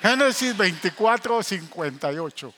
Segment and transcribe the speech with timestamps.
[0.00, 2.54] Génesis 24, 58.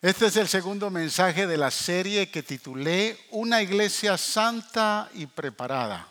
[0.00, 6.08] Este es el segundo mensaje de la serie que titulé Una iglesia santa y preparada.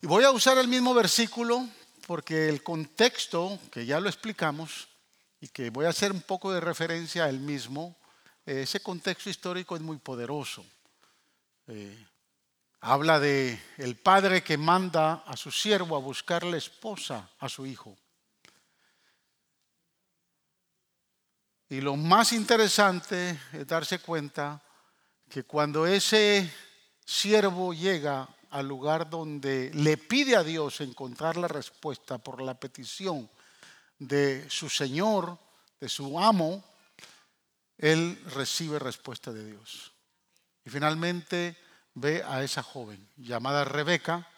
[0.00, 1.68] Y voy a usar el mismo versículo
[2.06, 4.88] porque el contexto, que ya lo explicamos,
[5.42, 7.94] y que voy a hacer un poco de referencia al mismo,
[8.46, 10.64] ese contexto histórico es muy poderoso.
[11.66, 12.06] Eh,
[12.86, 17.64] habla de el padre que manda a su siervo a buscar la esposa a su
[17.64, 17.96] hijo.
[21.70, 24.62] Y lo más interesante es darse cuenta
[25.30, 26.52] que cuando ese
[27.06, 33.30] siervo llega al lugar donde le pide a Dios encontrar la respuesta por la petición
[33.98, 35.38] de su Señor,
[35.80, 36.62] de su amo,
[37.78, 39.90] él recibe respuesta de Dios.
[40.66, 41.63] Y finalmente
[41.94, 44.28] ve a esa joven llamada Rebeca,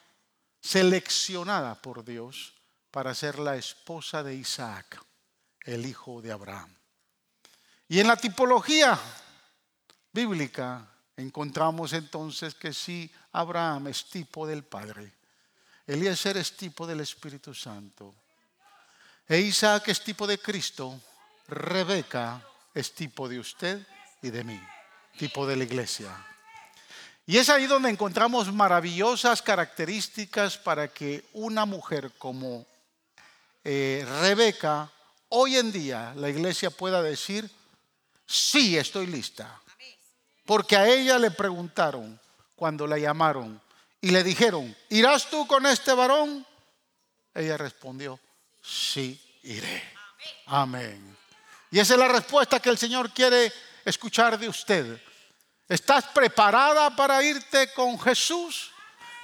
[0.61, 2.55] seleccionada por Dios
[2.91, 5.01] para ser la esposa de Isaac,
[5.65, 6.75] el hijo de Abraham.
[7.89, 8.99] Y en la tipología
[10.13, 15.13] bíblica encontramos entonces que sí, Abraham es tipo del Padre,
[15.87, 18.15] Eliezer es tipo del Espíritu Santo,
[19.29, 21.01] e Isaac es tipo de Cristo,
[21.49, 22.43] Rebeca
[22.75, 23.87] es tipo de usted
[24.23, 24.61] y de mí,
[25.17, 26.36] tipo de la iglesia.
[27.27, 32.65] Y es ahí donde encontramos maravillosas características para que una mujer como
[33.65, 34.89] eh, Rebeca,
[35.31, 37.51] hoy en día la iglesia pueda decir,
[38.25, 39.61] sí, estoy lista.
[40.45, 42.19] Porque a ella le preguntaron
[42.55, 43.61] cuando la llamaron
[44.01, 46.47] y le dijeron, ¿irás tú con este varón?
[47.35, 48.21] Ella respondió,
[48.63, 49.83] sí, iré.
[50.47, 51.17] Amén.
[51.73, 53.53] Y esa es la respuesta que el Señor quiere
[53.85, 55.01] escuchar de usted.
[55.69, 58.71] ¿Estás preparada para irte con Jesús?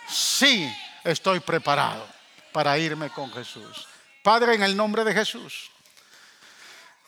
[0.09, 0.73] Sí,
[1.05, 2.05] estoy preparado
[2.53, 3.87] para irme con Jesús.
[4.25, 5.71] Padre, en el nombre de Jesús.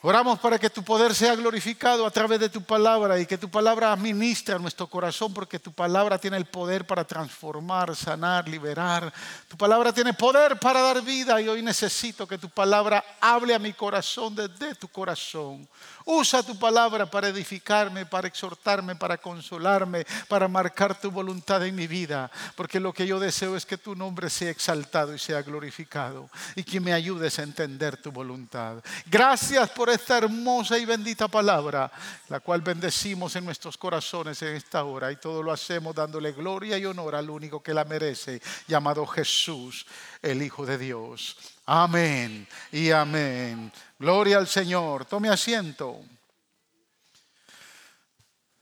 [0.06, 3.48] Oramos para que tu poder sea glorificado a través de tu palabra y que tu
[3.48, 9.10] palabra administre a nuestro corazón porque tu palabra tiene el poder para transformar, sanar, liberar.
[9.48, 13.58] Tu palabra tiene poder para dar vida y hoy necesito que tu palabra hable a
[13.58, 15.66] mi corazón desde tu corazón.
[16.06, 21.86] Usa tu palabra para edificarme, para exhortarme, para consolarme, para marcar tu voluntad en mi
[21.86, 22.30] vida.
[22.56, 26.28] Porque lo que yo deseo es que tu nombre sea exaltado y sea glorificado.
[26.56, 28.82] Y que me ayudes a entender tu voluntad.
[29.06, 31.90] Gracias por esta hermosa y bendita palabra,
[32.28, 35.10] la cual bendecimos en nuestros corazones en esta hora.
[35.10, 39.86] Y todo lo hacemos dándole gloria y honor al único que la merece, llamado Jesús,
[40.20, 41.53] el Hijo de Dios.
[41.66, 43.72] Amén y amén.
[43.98, 45.06] Gloria al Señor.
[45.06, 45.98] Tome asiento.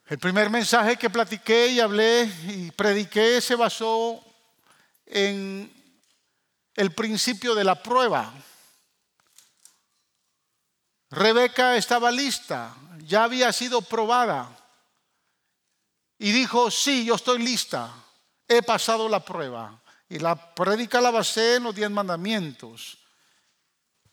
[0.06, 4.22] El primer mensaje que platiqué y hablé y prediqué se basó
[5.06, 5.72] en
[6.74, 8.32] el principio de la prueba.
[11.10, 14.48] Rebeca estaba lista, ya había sido probada
[16.18, 17.92] y dijo, sí, yo estoy lista,
[18.46, 19.81] he pasado la prueba.
[20.12, 22.98] Y la predica la basé en los diez mandamientos.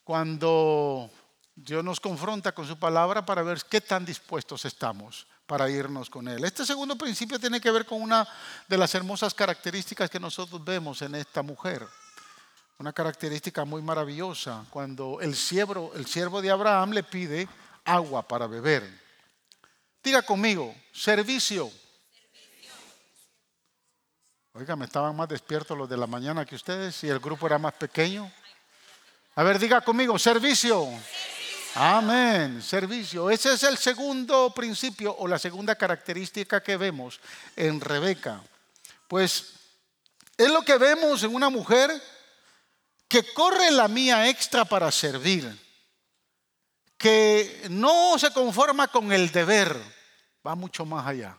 [0.02, 1.12] Cuando
[1.54, 6.30] Dios nos confronta con su palabra para ver qué tan dispuestos estamos para irnos con
[6.30, 6.46] Él.
[6.46, 8.26] Este segundo principio tiene que ver con una
[8.66, 11.86] de las hermosas características que nosotros vemos en esta mujer.
[12.78, 17.46] Una característica muy maravillosa, cuando el siervo, el siervo de Abraham le pide
[17.84, 18.90] agua para beber.
[20.02, 21.70] Diga conmigo, servicio.
[24.60, 27.74] Me estaban más despiertos los de la mañana que ustedes y el grupo era más
[27.76, 28.30] pequeño.
[29.36, 30.86] A ver, diga conmigo, servicio.
[31.76, 33.30] Amén, servicio.
[33.30, 37.22] Ese es el segundo principio o la segunda característica que vemos
[37.56, 38.42] en Rebeca.
[39.08, 39.54] Pues
[40.38, 41.90] es lo que vemos en una mujer
[43.08, 45.58] que corre la mía extra para servir,
[46.98, 49.82] que no se conforma con el deber,
[50.46, 51.38] va mucho más allá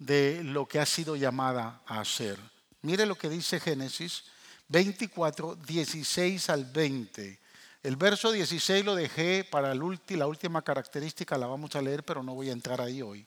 [0.00, 2.38] de lo que ha sido llamada a hacer.
[2.82, 4.24] Mire lo que dice Génesis
[4.68, 7.38] 24, 16 al 20.
[7.82, 12.34] El verso 16 lo dejé para la última característica, la vamos a leer, pero no
[12.34, 13.26] voy a entrar ahí hoy.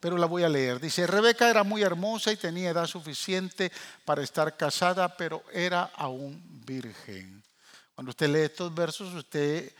[0.00, 0.80] Pero la voy a leer.
[0.80, 3.72] Dice, Rebeca era muy hermosa y tenía edad suficiente
[4.04, 7.42] para estar casada, pero era aún virgen.
[7.94, 9.72] Cuando usted lee estos versos, usted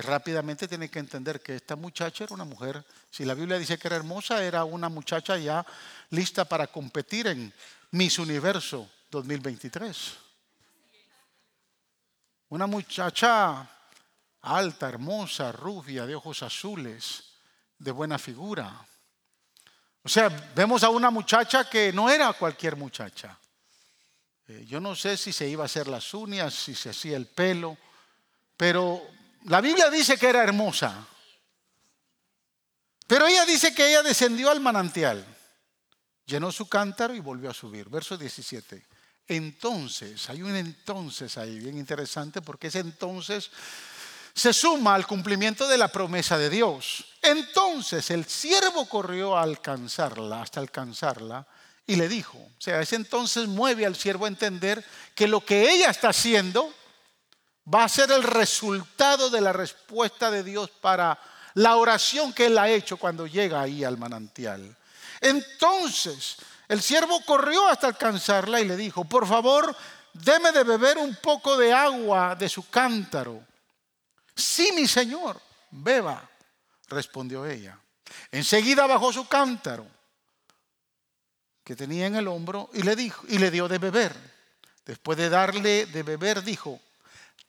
[0.00, 3.88] rápidamente tiene que entender que esta muchacha era una mujer, si la Biblia dice que
[3.88, 5.66] era hermosa, era una muchacha ya
[6.08, 7.52] lista para competir en
[7.90, 10.12] Miss Universo 2023.
[12.48, 13.68] Una muchacha
[14.40, 17.24] alta, hermosa, rubia, de ojos azules,
[17.78, 18.86] de buena figura.
[20.02, 23.38] O sea, vemos a una muchacha que no era cualquier muchacha.
[24.48, 27.26] Eh, yo no sé si se iba a hacer las uñas, si se hacía el
[27.26, 27.76] pelo,
[28.56, 29.02] pero
[29.44, 31.06] la Biblia dice que era hermosa.
[33.06, 35.24] Pero ella dice que ella descendió al manantial,
[36.24, 37.88] llenó su cántaro y volvió a subir.
[37.88, 38.86] Verso 17.
[39.28, 43.50] Entonces, hay un entonces ahí bien interesante porque ese entonces
[44.34, 47.04] se suma al cumplimiento de la promesa de Dios.
[47.20, 51.46] Entonces el siervo corrió a alcanzarla, hasta alcanzarla,
[51.86, 54.84] y le dijo, o sea, ese entonces mueve al siervo a entender
[55.14, 56.72] que lo que ella está haciendo
[57.72, 61.18] va a ser el resultado de la respuesta de Dios para
[61.54, 64.76] la oración que él ha hecho cuando llega ahí al manantial.
[65.20, 66.36] Entonces
[66.68, 69.76] el siervo corrió hasta alcanzarla y le dijo, por favor,
[70.12, 73.44] deme de beber un poco de agua de su cántaro.
[74.34, 76.28] Sí, mi señor, beba,
[76.88, 77.78] respondió ella.
[78.30, 79.86] Enseguida bajó su cántaro
[81.64, 84.14] que tenía en el hombro y le dijo y le dio de beber.
[84.84, 86.80] Después de darle de beber dijo,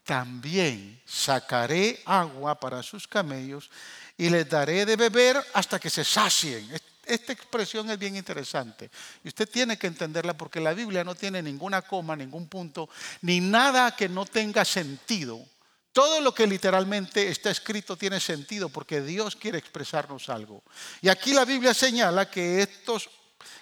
[0.04, 3.70] también sacaré agua para sus camellos
[4.18, 6.70] y les daré de beber hasta que se sacien.
[7.06, 8.90] Esta expresión es bien interesante
[9.24, 12.90] y usted tiene que entenderla porque la Biblia no tiene ninguna coma, ningún punto,
[13.22, 15.46] ni nada que no tenga sentido.
[15.92, 20.64] Todo lo que literalmente está escrito tiene sentido porque Dios quiere expresarnos algo.
[21.02, 23.10] Y aquí la Biblia señala que estos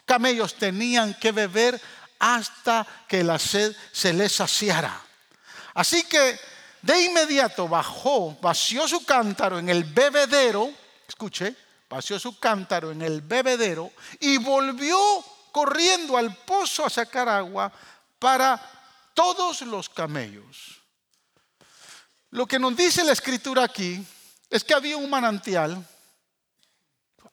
[0.05, 1.81] camellos tenían que beber
[2.19, 5.10] hasta que la sed se les saciara.
[5.73, 6.39] Así que
[6.81, 10.71] de inmediato bajó, vació su cántaro en el bebedero,
[11.07, 11.55] escuche,
[11.89, 14.97] vació su cántaro en el bebedero y volvió
[15.51, 17.71] corriendo al pozo a sacar agua
[18.17, 18.59] para
[19.13, 20.81] todos los camellos.
[22.31, 24.03] Lo que nos dice la escritura aquí
[24.49, 25.85] es que había un manantial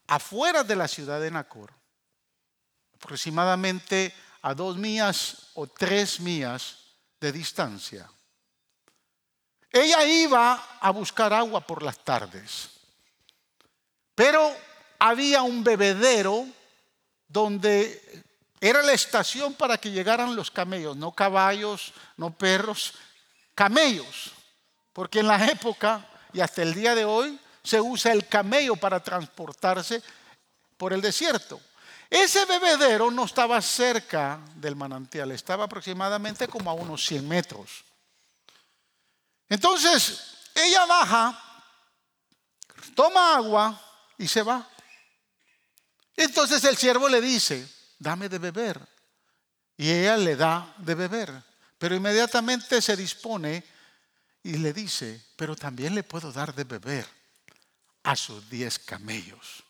[0.09, 1.73] afuera de la ciudad de Nacor,
[2.97, 4.13] aproximadamente
[4.43, 6.79] a dos millas o tres millas
[7.21, 8.11] de distancia.
[9.71, 12.71] Ella iba a buscar agua por las tardes.
[14.15, 14.51] Pero
[14.99, 16.47] había un bebedero
[17.29, 18.25] donde
[18.61, 22.95] era la estación para que llegaran los camellos, no caballos, no perros,
[23.55, 24.33] camellos.
[24.93, 29.03] Porque en la época y hasta el día de hoy se usa el camello para
[29.03, 30.03] transportarse
[30.77, 31.61] por el desierto.
[32.11, 37.85] Ese bebedero no estaba cerca del manantial, estaba aproximadamente como a unos 100 metros.
[39.49, 40.21] Entonces,
[40.55, 41.65] ella baja,
[42.95, 43.81] toma agua
[44.19, 44.69] y se va.
[46.17, 47.67] Entonces el siervo le dice,
[47.99, 48.81] dame de beber.
[49.77, 51.43] Y ella le da de beber.
[51.79, 53.65] Pero inmediatamente se dispone
[54.43, 57.07] y le dice, pero también le puedo dar de beber
[58.03, 59.63] a sus diez camellos.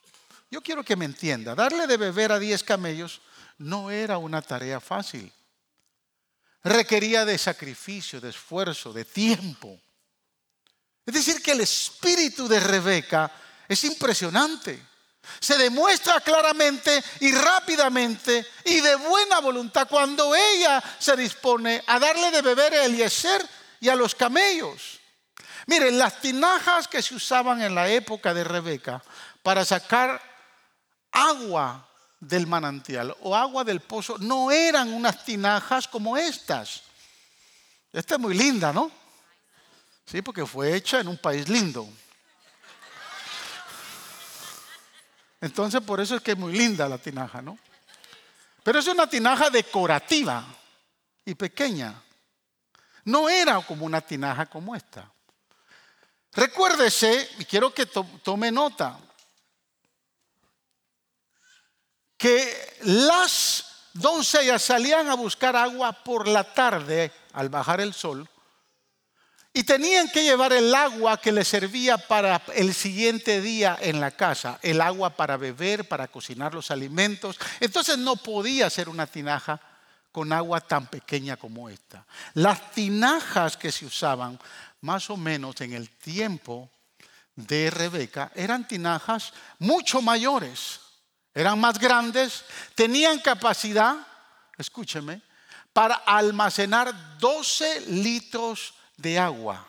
[0.51, 3.21] Yo quiero que me entienda, darle de beber a diez camellos
[3.59, 5.31] no era una tarea fácil.
[6.69, 9.81] Requería de sacrificio, de esfuerzo, de tiempo.
[11.07, 13.33] Es decir, que el espíritu de Rebeca
[13.67, 14.87] es impresionante.
[15.41, 22.31] Se demuestra claramente y rápidamente y de buena voluntad cuando ella se dispone a darle
[22.31, 23.49] de beber a Eliezer
[23.81, 25.01] y a los camellos.
[25.67, 29.03] Miren, las tinajas que se usaban en la época de Rebeca
[29.43, 30.21] para sacar
[31.11, 31.88] agua
[32.21, 36.83] del manantial o agua del pozo no eran unas tinajas como estas.
[37.93, 38.91] Esta es muy linda, ¿no?
[40.05, 41.89] Sí, porque fue hecha en un país lindo.
[45.41, 47.59] Entonces por eso es que es muy linda la tinaja, ¿no?
[48.63, 50.45] Pero es una tinaja decorativa
[51.25, 52.03] y pequeña.
[53.05, 55.11] No era como una tinaja como esta.
[56.33, 58.99] Recuérdese, y quiero que tome nota,
[62.19, 68.29] que las doncellas salían a buscar agua por la tarde al bajar el sol
[69.53, 74.11] y tenían que llevar el agua que les servía para el siguiente día en la
[74.11, 77.39] casa, el agua para beber, para cocinar los alimentos.
[77.59, 79.61] Entonces no podía ser una tinaja
[80.13, 82.05] con agua tan pequeña como esta.
[82.35, 84.39] Las tinajas que se usaban
[84.81, 86.71] más o menos en el tiempo
[87.35, 90.81] de Rebeca eran tinajas mucho mayores,
[91.39, 93.97] eran más grandes, tenían capacidad,
[94.57, 95.23] escúcheme,
[95.73, 99.65] para almacenar 12 litros de agua.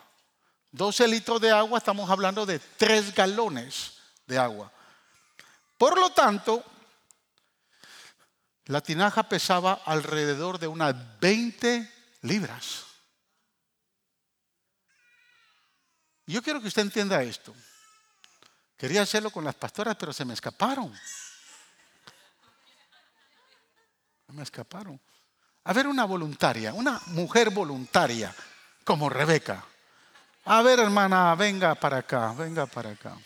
[0.72, 4.72] 12 litros de agua, estamos hablando de 3 galones de agua.
[5.78, 6.64] Por lo tanto,
[8.64, 11.88] la tinaja pesaba alrededor de unas 20
[12.22, 12.82] libras.
[16.26, 17.54] Yo quiero que usted entienda esto.
[18.76, 20.92] Quería hacerlo con las pastoras, pero se me escaparon.
[24.32, 25.00] Me escaparon.
[25.64, 28.34] A ver, una voluntaria, una mujer voluntaria
[28.84, 29.64] como Rebeca.
[30.44, 33.16] A ver, hermana, venga para acá, venga para acá.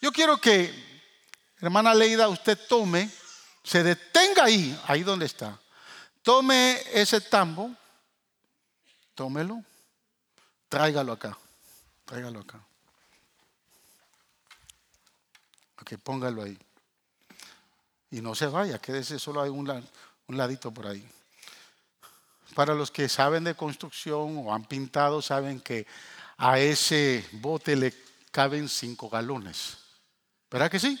[0.00, 0.72] Yo quiero que,
[1.60, 3.10] hermana Leida, usted tome,
[3.64, 5.58] se detenga ahí, ahí donde está.
[6.22, 7.74] Tome ese tambo,
[9.14, 9.64] tómelo,
[10.68, 11.36] tráigalo acá,
[12.04, 12.67] tráigalo acá.
[15.80, 16.58] Ok, póngalo ahí.
[18.10, 19.68] Y no se vaya, quédese solo hay un,
[20.26, 21.06] un ladito por ahí.
[22.54, 25.86] Para los que saben de construcción o han pintado, saben que
[26.38, 27.94] a ese bote le
[28.30, 29.78] caben cinco galones.
[30.50, 30.98] ¿Verdad que sí?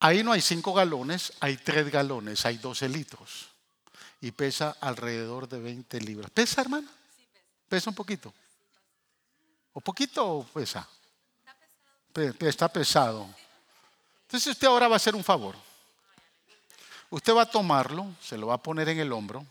[0.00, 3.48] Ahí no hay cinco galones, hay tres galones, hay 12 litros.
[4.20, 6.30] Y pesa alrededor de 20 libras.
[6.30, 6.88] ¿Pesa, hermano?
[7.68, 8.32] ¿Pesa un poquito?
[9.72, 10.88] ¿O poquito o pesa?
[12.40, 13.28] Está pesado.
[14.22, 15.54] Entonces usted ahora va a hacer un favor.
[17.10, 19.46] Usted va a tomarlo, se lo va a poner en el hombro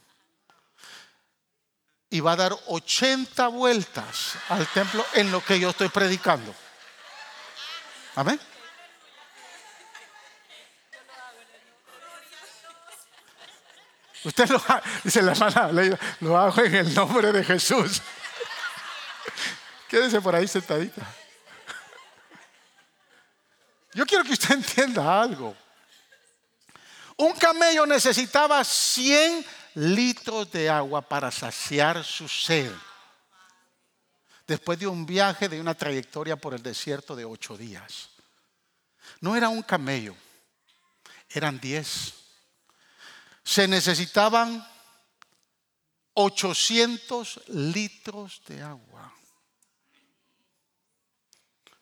[2.09, 6.53] y va a dar 80 vueltas al templo en lo que yo estoy predicando.
[8.15, 8.39] Amén.
[14.23, 14.61] Usted lo
[15.03, 15.69] dice la hermana,
[16.19, 18.01] lo hago en el nombre de Jesús.
[19.87, 21.01] Quédese por ahí sentadita.
[23.97, 25.57] Yo quiero que usted entienda algo.
[27.17, 32.71] Un camello necesitaba 100 litros de agua para saciar su sed.
[34.45, 38.11] Después de un viaje de una trayectoria por el desierto de ocho días.
[39.19, 40.15] No era un camello,
[41.29, 42.13] eran diez.
[43.43, 44.63] Se necesitaban
[46.13, 49.11] 800 litros de agua.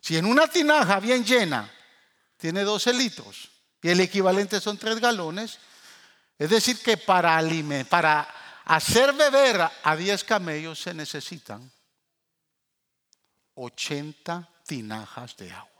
[0.00, 1.75] Si en una tinaja bien llena
[2.36, 3.50] tiene 12 litros
[3.82, 5.58] y el equivalente son 3 galones.
[6.38, 7.40] Es decir, que para,
[7.88, 8.28] para
[8.64, 11.70] hacer beber a 10 camellos se necesitan
[13.54, 15.70] 80 tinajas de agua.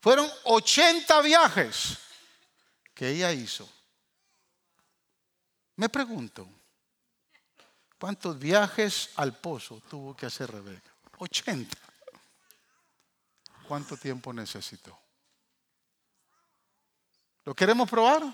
[0.00, 1.98] Fueron 80 viajes
[2.94, 3.68] que ella hizo.
[5.76, 6.48] Me pregunto,
[7.98, 10.90] ¿cuántos viajes al pozo tuvo que hacer Rebeca?
[11.18, 11.76] 80.
[13.66, 15.05] ¿Cuánto tiempo necesitó?
[17.46, 18.24] ¿Lo queremos probar?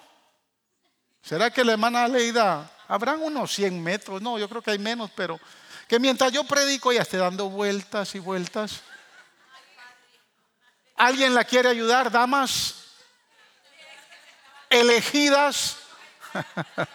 [1.21, 4.23] ¿Será que la hermana Leida, habrán unos 100 metros?
[4.23, 5.39] No, yo creo que hay menos, pero
[5.87, 8.81] que mientras yo predico ella esté dando vueltas y vueltas.
[10.97, 12.87] ¿Alguien la quiere ayudar, damas?
[14.69, 15.79] Elegidas.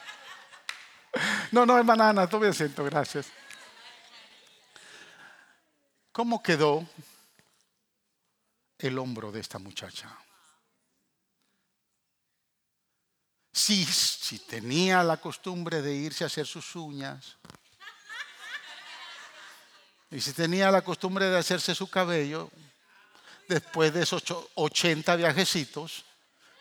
[1.52, 3.32] No, no, hermana Ana, tome asiento, gracias.
[6.12, 6.88] ¿Cómo quedó
[8.78, 10.16] el hombro de esta muchacha?
[13.58, 17.38] Si, tenía la costumbre de irse a hacer sus uñas,
[20.12, 22.52] y si tenía la costumbre de hacerse su cabello,
[23.50, 24.24] después de esos
[24.54, 26.06] 80 viajecitos,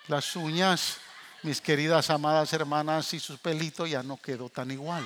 [0.08, 0.96] las uñas,
[1.42, 5.04] mis queridas amadas hermanas y sus pelitos ya no quedó tan igual.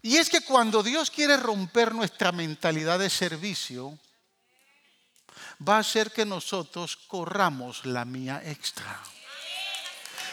[0.00, 3.98] Y es que cuando Dios quiere romper nuestra mentalidad de servicio,
[5.66, 9.00] va a hacer que nosotros corramos la mía extra.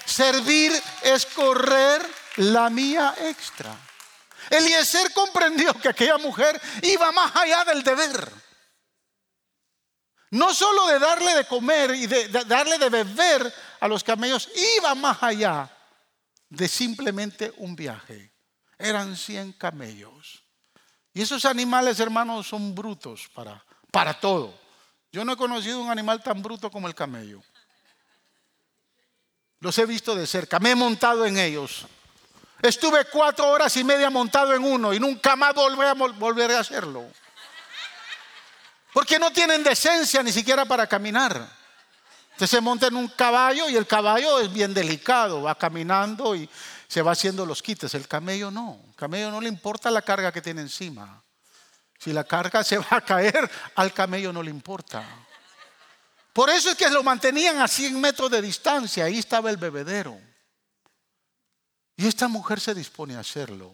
[0.06, 0.72] Servir
[1.04, 2.02] es correr
[2.38, 3.76] la mía extra.
[4.50, 8.30] Eliezer comprendió que aquella mujer iba más allá del deber.
[10.32, 14.96] No solo de darle de comer y de, darle de beber a los camellos, iba
[14.96, 15.70] más allá
[16.50, 18.34] de simplemente un viaje.
[18.78, 20.44] Eran 100 camellos.
[21.14, 24.63] Y esos animales, hermanos, son brutos para, para todo.
[25.14, 27.42] Yo no he conocido un animal tan bruto como el camello.
[29.60, 31.86] Los he visto de cerca, me he montado en ellos.
[32.60, 37.06] Estuve cuatro horas y media montado en uno y nunca más volveré a, a hacerlo.
[38.92, 41.48] Porque no tienen decencia ni siquiera para caminar.
[42.32, 46.50] Usted se monta en un caballo y el caballo es bien delicado, va caminando y
[46.88, 47.94] se va haciendo los quites.
[47.94, 48.82] El camello no.
[48.88, 51.23] El camello no le importa la carga que tiene encima.
[52.04, 55.08] Si la carga se va a caer, al camello no le importa.
[56.34, 59.06] Por eso es que lo mantenían a 100 metros de distancia.
[59.06, 60.20] Ahí estaba el bebedero.
[61.96, 63.74] Y esta mujer se dispone a hacerlo.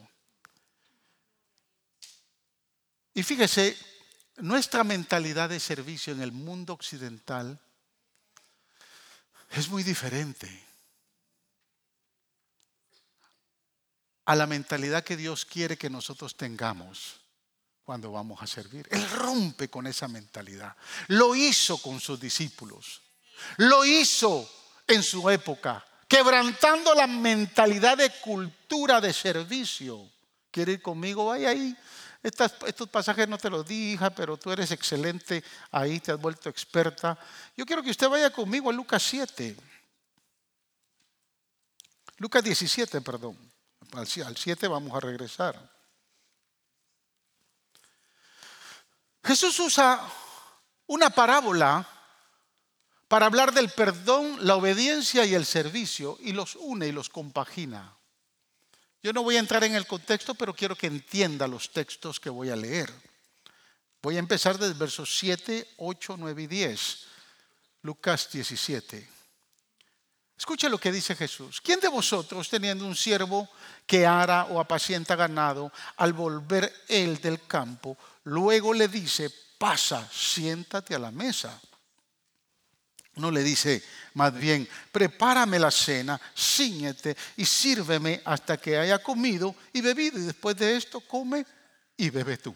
[3.16, 3.76] Y fíjese,
[4.38, 7.60] nuestra mentalidad de servicio en el mundo occidental
[9.50, 10.48] es muy diferente
[14.26, 17.19] a la mentalidad que Dios quiere que nosotros tengamos
[17.90, 18.88] cuando vamos a servir.
[18.92, 20.76] Él rompe con esa mentalidad.
[21.08, 23.02] Lo hizo con sus discípulos.
[23.58, 24.48] Lo hizo
[24.86, 30.08] en su época, quebrantando la mentalidad de cultura de servicio.
[30.52, 31.26] ¿Quiere ir conmigo?
[31.26, 31.76] Vaya ahí.
[32.22, 37.18] estos pasajes no te los dije, pero tú eres excelente ahí, te has vuelto experta.
[37.58, 39.56] Yo quiero que usted vaya conmigo a Lucas 7.
[42.18, 43.36] Lucas 17, perdón.
[43.94, 45.79] Al 7 vamos a regresar.
[49.24, 50.02] Jesús usa
[50.88, 51.88] una parábola
[53.08, 57.96] para hablar del perdón, la obediencia y el servicio y los une y los compagina.
[59.02, 62.30] Yo no voy a entrar en el contexto, pero quiero que entienda los textos que
[62.30, 62.92] voy a leer.
[64.02, 67.06] Voy a empezar desde versos 7, 8, 9 y 10.
[67.82, 69.10] Lucas 17.
[70.38, 71.60] Escuche lo que dice Jesús.
[71.62, 73.50] ¿Quién de vosotros, teniendo un siervo
[73.86, 80.96] que ara o apacienta ganado, al volver él del campo, luego le dice, pasa, siéntate
[80.96, 81.60] a la mesa?
[83.16, 83.84] No le dice,
[84.14, 90.24] más bien, prepárame la cena, ciñete y sírveme hasta que haya comido y bebido, y
[90.24, 91.46] después de esto come
[91.98, 92.56] y bebe tú.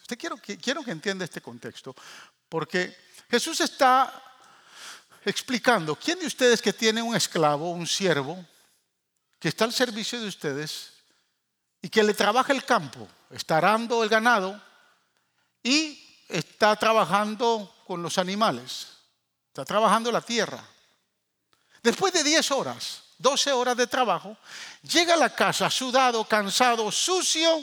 [0.00, 1.94] Usted quiero, quiero que entienda este contexto,
[2.48, 2.96] porque
[3.30, 4.22] Jesús está
[5.24, 8.44] explicando, ¿quién de ustedes que tiene un esclavo, un siervo,
[9.38, 10.92] que está al servicio de ustedes
[11.80, 14.67] y que le trabaja el campo, está arando el ganado
[15.68, 18.88] y está trabajando con los animales,
[19.48, 20.66] está trabajando la tierra?
[21.82, 24.34] Después de 10 horas, 12 horas de trabajo,
[24.82, 27.62] llega a la casa sudado, cansado, sucio.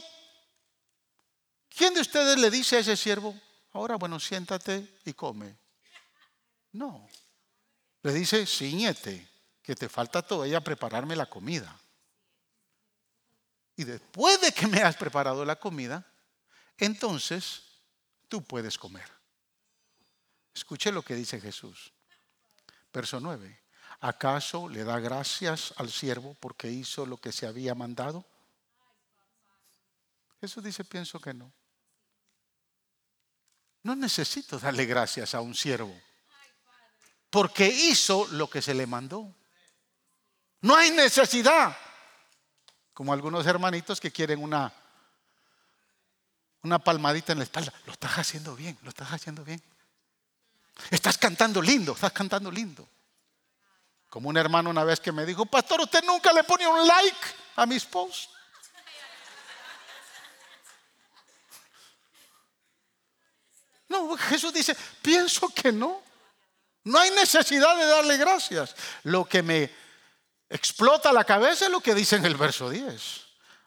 [1.67, 3.35] ¿Quién de ustedes le dice a ese siervo,
[3.73, 5.57] ahora bueno, siéntate y come?
[6.73, 7.09] No.
[8.03, 9.27] Le dice, ciñete,
[9.63, 11.75] que te falta todavía prepararme la comida.
[13.75, 16.05] Y después de que me has preparado la comida,
[16.77, 17.64] entonces
[18.27, 19.09] tú puedes comer.
[20.53, 21.91] Escuche lo que dice Jesús.
[22.93, 23.61] Verso 9.
[24.01, 28.25] ¿Acaso le da gracias al siervo porque hizo lo que se había mandado?
[30.41, 31.51] Jesús dice, pienso que no.
[33.83, 35.95] No necesito darle gracias a un siervo
[37.29, 39.35] porque hizo lo que se le mandó.
[40.61, 41.77] No hay necesidad.
[42.93, 44.73] Como algunos hermanitos que quieren una,
[46.65, 47.71] una palmadita en la espalda.
[47.85, 49.61] Lo estás haciendo bien, lo estás haciendo bien.
[50.89, 52.87] Estás cantando lindo, estás cantando lindo.
[54.09, 57.17] Como un hermano una vez que me dijo, pastor, usted nunca le pone un like
[57.55, 58.29] a mis posts.
[63.87, 66.01] No, Jesús dice, pienso que no.
[66.83, 68.75] No hay necesidad de darle gracias.
[69.03, 69.71] Lo que me
[70.49, 73.21] explota la cabeza es lo que dice en el verso 10.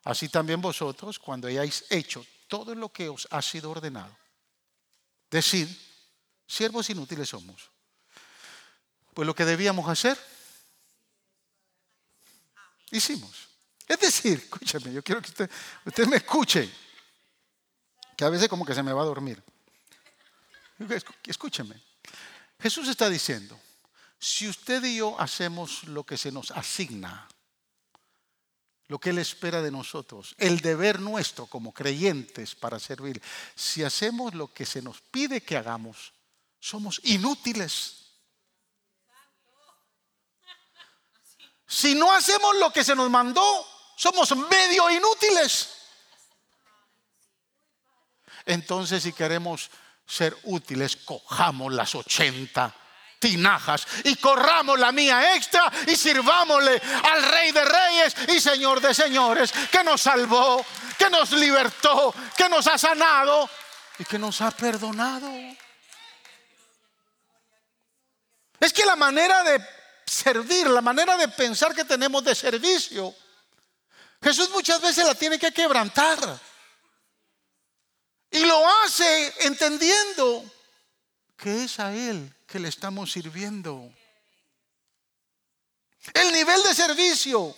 [0.05, 4.17] Así también vosotros, cuando hayáis hecho todo lo que os ha sido ordenado,
[5.31, 5.69] decid,
[6.47, 7.71] siervos inútiles somos.
[9.15, 10.19] Pues lo que debíamos hacer,
[12.91, 13.49] hicimos.
[13.87, 15.51] Es decir, escúcheme, yo quiero que usted,
[15.85, 16.71] usted me escuche,
[18.17, 19.43] que a veces como que se me va a dormir.
[21.25, 21.81] Escúcheme.
[22.61, 23.59] Jesús está diciendo,
[24.19, 27.29] si usted y yo hacemos lo que se nos asigna,
[28.89, 33.23] lo que Él espera de nosotros, el deber nuestro como creyentes para servir,
[33.55, 36.15] si hacemos lo que se nos pide que hagamos,
[36.59, 38.07] somos inútiles.
[41.67, 45.69] Si no hacemos lo que se nos mandó, somos medio inútiles.
[48.47, 49.71] Entonces, si queremos
[50.07, 52.75] ser útiles, cojamos las 80
[53.19, 58.95] tinajas y corramos la mía extra y sirvámosle al Rey de Reyes y Señor de
[58.95, 60.65] Señores, que nos salvó,
[60.97, 63.49] que nos libertó, que nos ha sanado
[63.99, 65.31] y que nos ha perdonado.
[68.61, 69.65] Es que la manera de
[70.05, 73.15] servir, la manera de pensar que tenemos de servicio,
[74.23, 76.19] Jesús muchas veces la tiene que quebrantar.
[78.31, 80.45] Y lo hace entendiendo
[81.39, 83.91] que es a Él que le estamos sirviendo.
[86.13, 87.57] El nivel de servicio,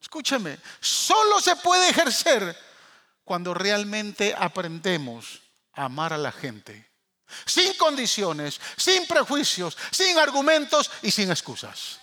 [0.00, 2.56] escúcheme, solo se puede ejercer
[3.24, 5.40] cuando realmente aprendemos
[5.74, 6.90] a amar a la gente.
[7.46, 12.00] Sin condiciones, sin prejuicios, sin argumentos y sin excusas.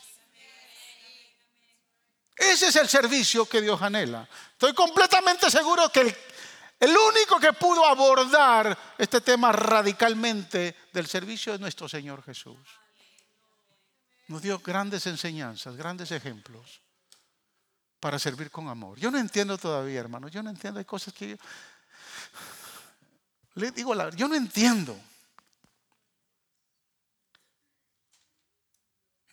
[2.37, 4.29] Ese es el servicio que Dios anhela.
[4.53, 6.17] Estoy completamente seguro que el
[6.79, 12.59] el único que pudo abordar este tema radicalmente del servicio es nuestro Señor Jesús.
[14.27, 16.81] Nos dio grandes enseñanzas, grandes ejemplos
[17.99, 18.99] para servir con amor.
[18.99, 20.27] Yo no entiendo todavía, hermano.
[20.27, 20.79] Yo no entiendo.
[20.79, 21.37] Hay cosas que yo...
[23.55, 24.99] Le digo, la, yo no entiendo.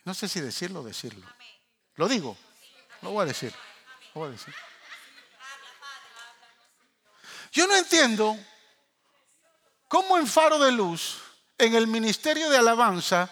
[0.03, 1.27] No sé si decirlo o decirlo.
[1.95, 2.35] Lo digo.
[3.01, 3.53] Lo voy a decir.
[4.13, 4.53] Lo voy a decir.
[7.55, 8.37] Yo no entiendo
[9.87, 11.21] cómo en Faro de Luz,
[11.57, 13.29] en el Ministerio de Alabanza,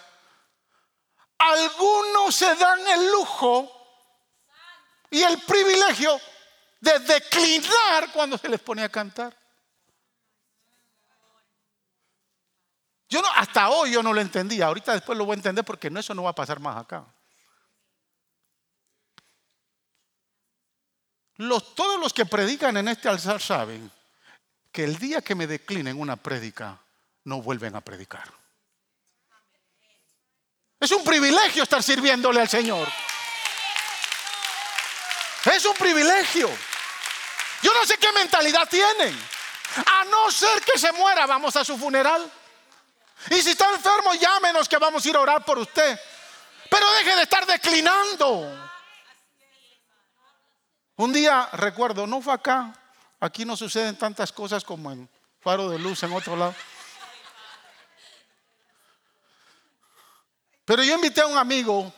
[1.38, 3.70] algunos se dan el lujo
[5.10, 6.18] y el privilegio
[6.80, 9.38] de declinar cuando se les pone a cantar.
[13.10, 15.90] Yo no, hasta hoy yo no lo entendía, ahorita después lo voy a entender porque
[15.90, 17.06] no, eso no va a pasar más acá.
[21.76, 23.92] Todos los que predican en este alzar saben
[24.74, 26.80] que el día que me declinen una prédica,
[27.26, 28.28] no vuelven a predicar.
[30.80, 32.88] Es un privilegio estar sirviéndole al Señor.
[35.46, 36.50] Es un privilegio.
[37.62, 39.16] Yo no sé qué mentalidad tienen.
[39.86, 42.30] A no ser que se muera, vamos a su funeral.
[43.30, 46.00] Y si está enfermo, llámenos que vamos a ir a orar por usted.
[46.70, 48.72] Pero deje de estar declinando.
[50.96, 52.74] Un día recuerdo, no fue acá.
[53.24, 55.10] Aquí no suceden tantas cosas como en
[55.40, 56.54] Faro de Luz en otro lado.
[60.66, 61.94] Pero yo invité a un amigo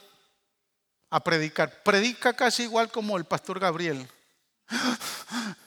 [1.09, 1.81] a predicar.
[1.81, 4.07] Predica casi igual como el pastor Gabriel.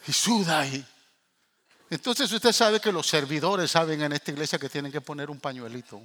[0.07, 0.87] Y suda ahí.
[1.91, 5.41] Entonces usted sabe que los servidores saben en esta iglesia que tienen que poner un
[5.41, 6.01] pañuelito.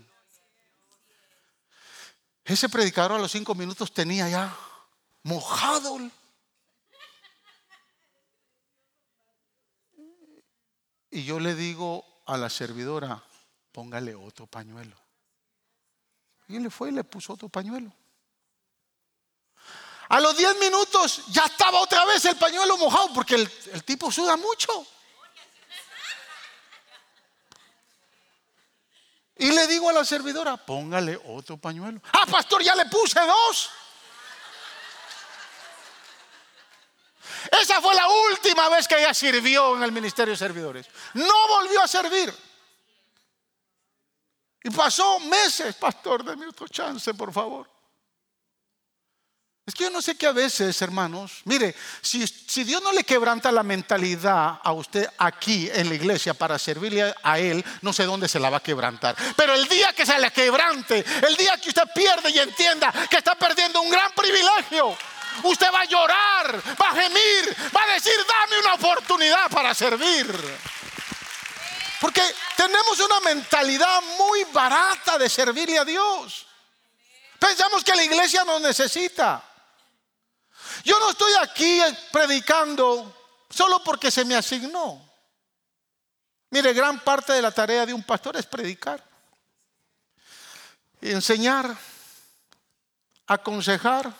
[2.44, 4.58] Ese predicador a los cinco minutos tenía ya
[5.22, 6.00] mojado.
[11.16, 13.22] Y yo le digo a la servidora,
[13.72, 14.98] póngale otro pañuelo.
[16.48, 17.94] Y él le fue y le puso otro pañuelo.
[20.10, 24.12] A los diez minutos ya estaba otra vez el pañuelo mojado porque el, el tipo
[24.12, 24.88] suda mucho.
[29.38, 32.02] Y le digo a la servidora, póngale otro pañuelo.
[32.12, 33.70] Ah, pastor, ya le puse dos.
[37.52, 40.88] Esa fue la última vez que ella sirvió en el ministerio de servidores.
[41.14, 42.34] No volvió a servir.
[44.64, 47.74] Y pasó meses, pastor, de otro chance, por favor.
[49.66, 53.06] Es que yo no sé qué a veces, hermanos, mire, si, si, Dios no le
[53.06, 58.04] quebranta la mentalidad a usted aquí en la iglesia para servirle a Él, no sé
[58.04, 59.16] dónde se la va a quebrantar.
[59.38, 63.18] Pero el día que se le quebrante, el día que usted pierde y entienda que
[63.18, 64.98] está perdiendo un gran privilegio,
[65.44, 70.28] usted va a llorar, va a gemir, va a decir, dame una oportunidad para servir.
[72.00, 72.22] Porque
[72.58, 76.46] tenemos una mentalidad muy barata de servirle a Dios.
[77.40, 79.42] Pensamos que la iglesia nos necesita.
[80.84, 83.16] Yo no estoy aquí predicando
[83.50, 85.02] solo porque se me asignó.
[86.50, 89.04] Mire, gran parte de la tarea de un pastor es predicar,
[91.02, 91.76] enseñar,
[93.26, 94.14] aconsejar,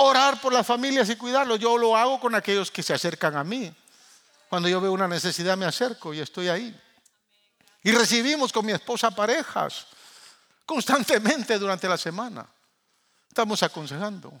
[0.00, 1.58] orar por las familias y cuidarlos.
[1.58, 3.74] Yo lo hago con aquellos que se acercan a mí.
[4.48, 6.80] Cuando yo veo una necesidad me acerco y estoy ahí.
[7.82, 9.86] Y recibimos con mi esposa parejas
[10.64, 12.46] constantemente durante la semana.
[13.28, 14.32] Estamos aconsejando.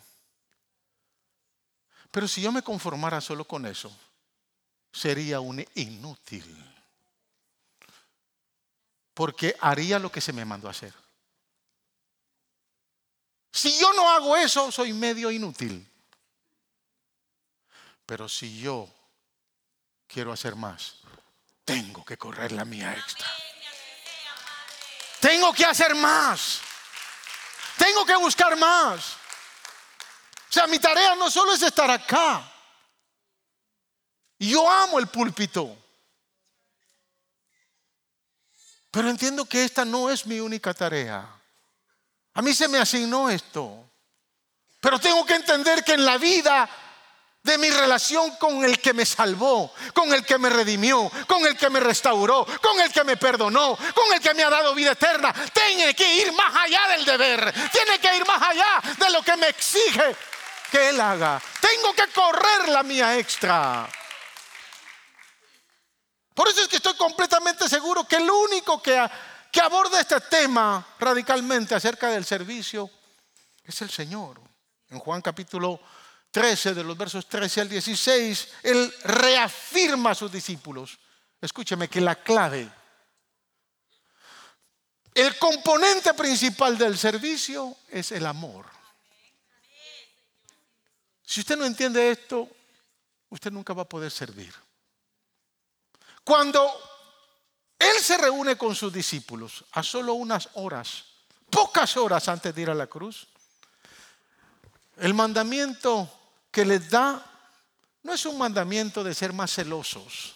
[2.10, 3.94] Pero si yo me conformara solo con eso,
[4.92, 6.64] sería un inútil.
[9.12, 10.94] Porque haría lo que se me mandó a hacer.
[13.58, 15.84] Si yo no hago eso, soy medio inútil.
[18.06, 18.88] Pero si yo
[20.06, 20.98] quiero hacer más,
[21.64, 23.26] tengo que correr la mía extra.
[25.18, 26.60] Tengo que hacer más.
[27.76, 29.14] Tengo que buscar más.
[30.48, 32.48] O sea, mi tarea no solo es estar acá.
[34.38, 35.76] Yo amo el púlpito.
[38.92, 41.37] Pero entiendo que esta no es mi única tarea.
[42.34, 43.84] A mí se me asignó esto.
[44.80, 46.68] Pero tengo que entender que en la vida
[47.42, 51.56] de mi relación con el que me salvó, con el que me redimió, con el
[51.56, 54.92] que me restauró, con el que me perdonó, con el que me ha dado vida
[54.92, 55.32] eterna.
[55.52, 59.36] Tiene que ir más allá del deber, tiene que ir más allá de lo que
[59.36, 60.16] me exige
[60.70, 61.40] que Él haga.
[61.60, 63.88] Tengo que correr la mía extra.
[66.34, 69.10] Por eso es que estoy completamente seguro que el único que,
[69.58, 72.88] que aborda este tema radicalmente acerca del servicio
[73.64, 74.40] es el Señor.
[74.88, 75.80] En Juan capítulo
[76.30, 80.96] 13, de los versos 13 al 16, Él reafirma a sus discípulos.
[81.40, 82.70] Escúcheme que la clave,
[85.12, 88.64] el componente principal del servicio es el amor.
[91.24, 92.48] Si usted no entiende esto,
[93.28, 94.54] usted nunca va a poder servir.
[96.22, 96.97] Cuando
[97.78, 101.04] Él se reúne con sus discípulos a solo unas horas,
[101.50, 103.28] pocas horas antes de ir a la cruz,
[104.96, 106.10] el mandamiento
[106.50, 107.24] que les da
[108.02, 110.34] no es un mandamiento de ser más celosos.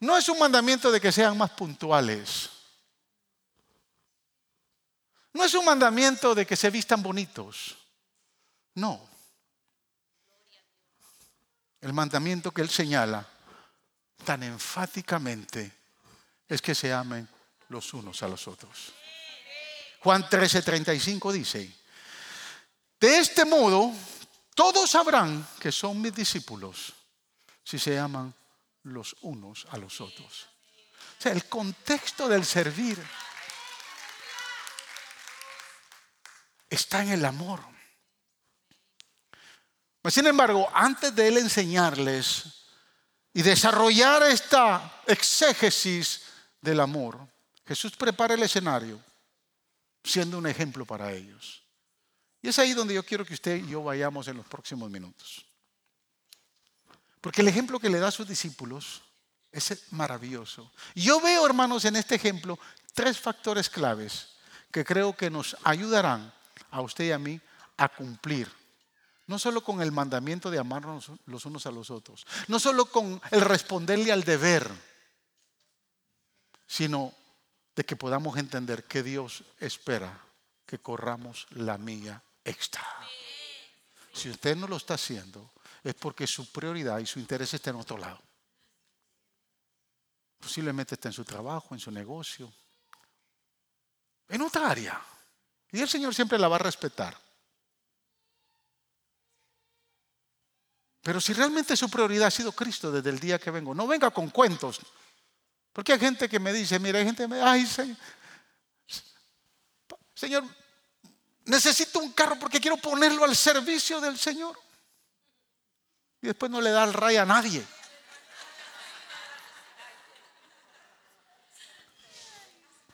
[0.00, 2.50] No es un mandamiento de que sean más puntuales.
[5.32, 7.76] No es un mandamiento de que se vistan bonitos.
[8.74, 9.00] No.
[11.80, 13.26] El mandamiento que él señala
[14.24, 15.72] tan enfáticamente
[16.48, 17.28] es que se amen
[17.68, 18.92] los unos a los otros.
[20.00, 21.74] Juan 13:35 dice,
[23.00, 23.92] de este modo
[24.54, 26.92] todos sabrán que son mis discípulos
[27.64, 28.34] si se aman
[28.84, 30.48] los unos a los otros.
[31.18, 33.02] O sea, el contexto del servir
[36.68, 37.60] está en el amor.
[40.10, 42.63] Sin embargo, antes de él enseñarles
[43.34, 46.22] y desarrollar esta exégesis
[46.60, 47.18] del amor,
[47.66, 49.00] Jesús prepara el escenario
[50.02, 51.62] siendo un ejemplo para ellos.
[52.40, 55.44] Y es ahí donde yo quiero que usted y yo vayamos en los próximos minutos.
[57.20, 59.02] Porque el ejemplo que le da a sus discípulos
[59.50, 60.70] es maravilloso.
[60.94, 62.58] Yo veo, hermanos, en este ejemplo
[62.92, 64.28] tres factores claves
[64.70, 66.32] que creo que nos ayudarán
[66.70, 67.40] a usted y a mí
[67.76, 68.48] a cumplir.
[69.26, 73.20] No solo con el mandamiento de amarnos los unos a los otros, no solo con
[73.30, 74.70] el responderle al deber,
[76.66, 77.12] sino
[77.74, 80.20] de que podamos entender que Dios espera
[80.66, 82.84] que corramos la mía extra.
[84.12, 85.50] Si usted no lo está haciendo,
[85.82, 88.20] es porque su prioridad y su interés está en otro lado.
[90.38, 92.52] Posiblemente está en su trabajo, en su negocio,
[94.28, 95.02] en otra área.
[95.72, 97.23] Y el Señor siempre la va a respetar.
[101.04, 104.10] Pero si realmente su prioridad ha sido Cristo desde el día que vengo, no venga
[104.10, 104.80] con cuentos.
[105.70, 107.96] Porque hay gente que me dice, mira, hay gente que me dice, ay, Señor,
[110.14, 110.44] Señor,
[111.44, 114.58] necesito un carro porque quiero ponerlo al servicio del Señor
[116.22, 117.62] y después no le da el ray a nadie.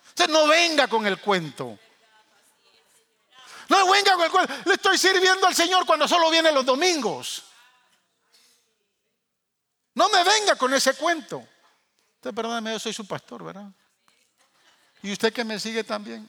[0.08, 1.78] Usted no venga con el cuento.
[3.68, 4.52] No venga con el cuento.
[4.64, 7.49] Le estoy sirviendo al Señor cuando solo viene los domingos.
[10.00, 11.46] No me venga con ese cuento.
[12.14, 13.66] Usted perdóneme, yo soy su pastor, ¿verdad?
[15.02, 16.26] Y usted que me sigue también.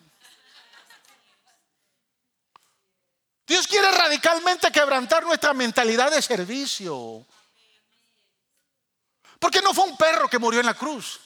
[3.48, 7.26] Dios quiere radicalmente quebrantar nuestra mentalidad de servicio.
[9.40, 11.22] Porque no fue un perro que murió en la cruz.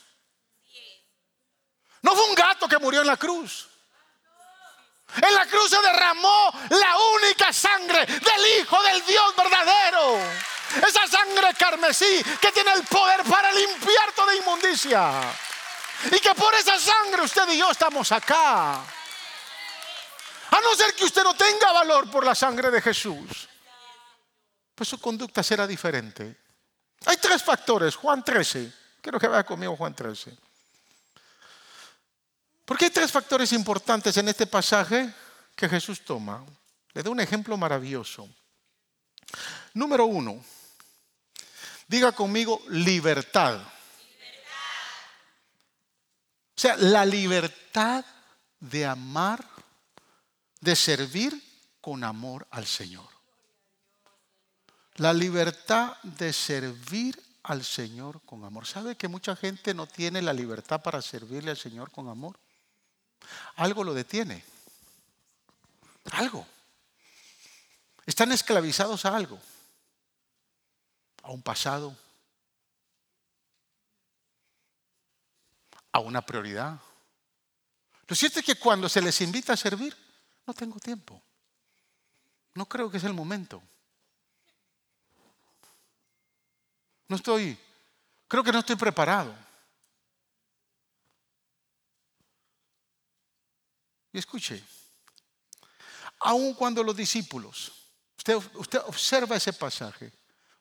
[2.04, 3.68] No fue un gato que murió en la cruz.
[5.20, 10.55] En la cruz se derramó la única sangre del Hijo del Dios verdadero.
[10.88, 15.12] Esa sangre carmesí que tiene el poder para limpiar toda inmundicia.
[16.12, 18.84] Y que por esa sangre usted y yo estamos acá.
[20.52, 23.50] A no ser que usted no tenga valor por la sangre de Jesús,
[24.74, 26.38] pues su conducta será diferente.
[27.06, 28.74] Hay tres factores, Juan 13.
[29.02, 30.36] Quiero que vaya conmigo Juan 13.
[32.66, 35.14] Porque hay tres factores importantes en este pasaje
[35.56, 36.44] que Jesús toma.
[36.94, 38.28] Le da un ejemplo maravilloso.
[39.74, 40.44] Número uno,
[41.88, 43.60] diga conmigo libertad.
[46.58, 48.06] O sea, la libertad
[48.60, 49.46] de amar
[50.62, 51.42] de servir
[51.82, 53.08] con amor al Señor.
[54.96, 58.66] La libertad de servir al Señor con amor.
[58.66, 62.40] ¿Sabe que mucha gente no tiene la libertad para servirle al Señor con amor?
[63.58, 64.44] Algo lo detiene.
[66.12, 66.48] Algo.
[68.06, 69.40] Están esclavizados a algo.
[71.26, 71.96] A un pasado.
[75.92, 76.80] A una prioridad.
[78.08, 79.96] Lo cierto es que cuando se les invita a servir,
[80.46, 81.22] no tengo tiempo.
[82.54, 83.62] No creo que es el momento.
[87.08, 87.58] No estoy,
[88.28, 89.36] creo que no estoy preparado.
[94.12, 94.64] Y escuche,
[96.20, 97.72] aun cuando los discípulos,
[98.18, 100.12] usted, usted observa ese pasaje,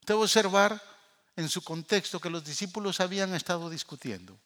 [0.05, 0.83] usted va a observar
[1.35, 4.39] en su contexto que los discípulos habían estado discutiendo.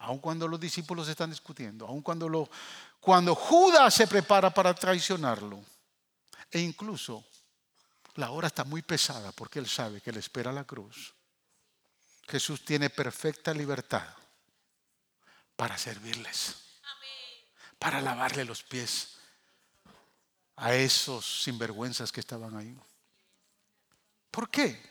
[0.00, 2.50] Aun cuando los discípulos están discutiendo, aun cuando,
[2.98, 5.62] cuando Judas se prepara para traicionarlo,
[6.50, 7.24] e incluso
[8.16, 11.14] la hora está muy pesada porque él sabe que le espera la cruz.
[12.26, 14.08] Jesús tiene perfecta libertad
[15.54, 16.56] para servirles,
[17.78, 19.16] para lavarle los pies
[20.56, 22.76] a esos sinvergüenzas que estaban ahí.
[24.30, 24.90] ¿Por qué?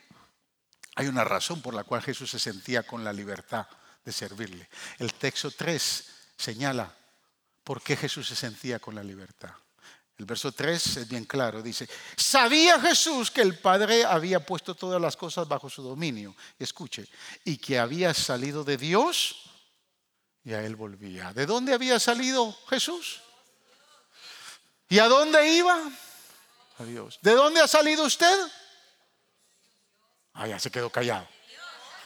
[0.96, 3.68] Hay una razón por la cual Jesús se sentía con la libertad
[4.04, 4.70] de servirle.
[4.98, 6.94] El texto 3 señala
[7.64, 9.52] por qué Jesús se sentía con la libertad.
[10.18, 15.02] El verso 3 es bien claro, dice, sabía Jesús que el Padre había puesto todas
[15.02, 17.08] las cosas bajo su dominio, escuche,
[17.46, 19.50] y que había salido de Dios
[20.44, 21.32] y a él volvía.
[21.32, 23.22] ¿De dónde había salido Jesús?
[24.90, 25.80] ¿Y a dónde iba?
[26.80, 27.20] A Dios.
[27.22, 28.36] ¿De dónde ha salido usted?
[30.40, 31.28] Ah, se quedó callado.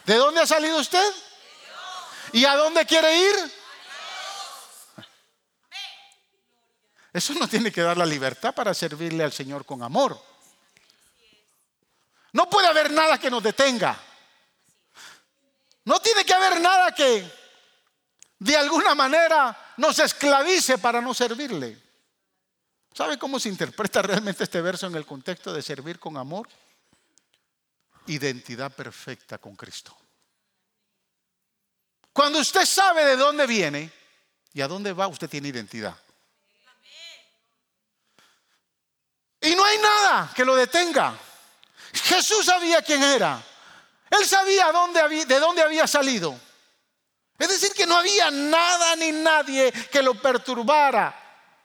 [0.04, 1.14] ¿De dónde ha salido usted?
[2.32, 3.34] ¿Y a dónde quiere ir?
[7.12, 10.20] Eso no tiene que dar la libertad para servirle al Señor con amor.
[12.32, 13.96] No puede haber nada que nos detenga.
[15.84, 17.30] No tiene que haber nada que
[18.40, 21.80] de alguna manera nos esclavice para no servirle.
[22.92, 26.48] ¿Sabe cómo se interpreta realmente este verso en el contexto de servir con amor?
[28.06, 29.96] Identidad perfecta con Cristo.
[32.12, 33.90] Cuando usted sabe de dónde viene
[34.52, 35.96] y a dónde va, usted tiene identidad.
[39.40, 41.18] Y no hay nada que lo detenga.
[41.92, 43.42] Jesús sabía quién era.
[44.10, 44.72] Él sabía
[45.26, 46.38] de dónde había salido.
[47.38, 51.14] Es decir, que no había nada ni nadie que lo perturbara,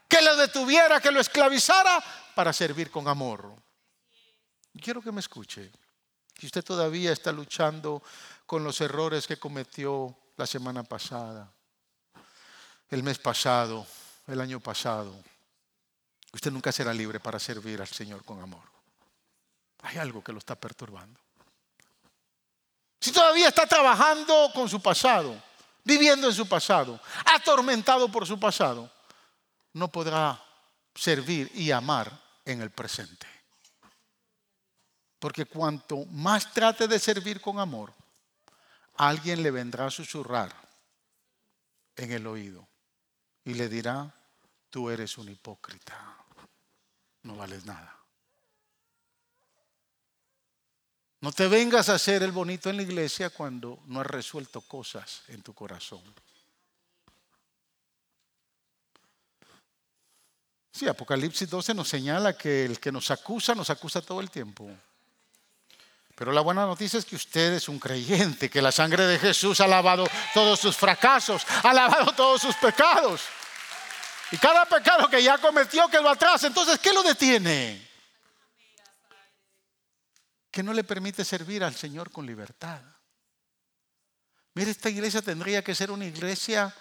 [0.07, 3.53] que lo detuviera, que lo esclavizara para servir con amor.
[4.81, 5.71] Quiero que me escuche.
[6.39, 8.01] Si usted todavía está luchando
[8.45, 11.51] con los errores que cometió la semana pasada,
[12.89, 13.85] el mes pasado,
[14.27, 15.13] el año pasado,
[16.31, 18.63] Usted nunca será libre para servir al Señor con amor.
[19.81, 21.19] Hay algo que lo está perturbando.
[22.99, 25.41] Si todavía está trabajando con su pasado,
[25.83, 28.91] viviendo en su pasado, atormentado por su pasado,
[29.73, 30.43] no podrá
[30.93, 32.11] servir y amar
[32.45, 33.25] en el presente.
[35.19, 37.93] Porque cuanto más trate de servir con amor,
[38.95, 40.55] alguien le vendrá a susurrar
[41.95, 42.67] en el oído
[43.43, 44.13] y le dirá,
[44.69, 46.19] tú eres un hipócrita
[47.23, 47.95] no vales nada.
[51.21, 55.23] No te vengas a hacer el bonito en la iglesia cuando no has resuelto cosas
[55.27, 56.01] en tu corazón.
[60.71, 64.69] Sí, Apocalipsis 12 nos señala que el que nos acusa, nos acusa todo el tiempo.
[66.19, 69.61] Pero la buena noticia es que usted es un creyente, que la sangre de Jesús
[69.61, 73.21] ha lavado todos sus fracasos, ha lavado todos sus pecados.
[74.29, 76.43] Y cada pecado que ya cometió quedó atrás.
[76.43, 77.87] Entonces, ¿qué lo detiene?
[80.51, 82.81] Que no le permite servir al Señor con libertad.
[84.55, 86.75] Mire, esta iglesia tendría que ser una iglesia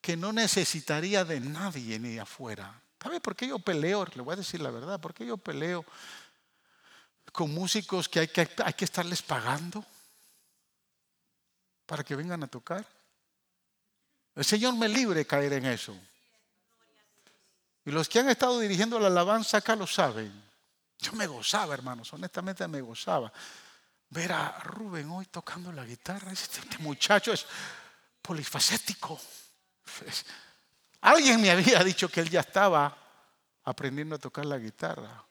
[0.00, 2.80] que no necesitaría de nadie ni de afuera.
[3.02, 4.06] ¿Sabe por qué yo peleo?
[4.14, 5.00] Le voy a decir la verdad.
[5.00, 5.84] ¿Por qué yo peleo
[7.32, 9.84] con músicos que hay que, hay que estarles pagando
[11.86, 12.86] para que vengan a tocar?
[14.34, 15.96] El Señor me libre de caer en eso.
[17.84, 20.32] Y los que han estado dirigiendo la alabanza acá lo saben.
[20.98, 23.32] Yo me gozaba, hermanos, honestamente me gozaba.
[24.10, 26.32] Ver a Rubén hoy tocando la guitarra.
[26.32, 27.46] Este, muchacho es
[28.20, 29.18] polifacético.
[31.00, 32.96] Alguien me había dicho que él ya estaba
[33.64, 35.24] aprendiendo a tocar la guitarra.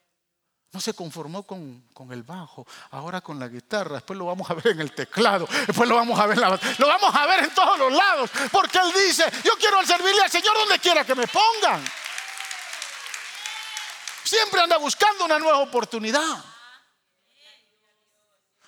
[0.72, 3.96] No se conformó con, con, el bajo, ahora con la guitarra.
[3.96, 5.48] Después lo vamos a ver en el teclado.
[5.66, 8.30] Después lo vamos a ver en la, Lo vamos a ver en todos los lados.
[8.52, 11.84] Porque él dice: Yo quiero servirle al Señor donde quiera que me pongan.
[14.24, 16.44] Siempre anda buscando una nueva oportunidad.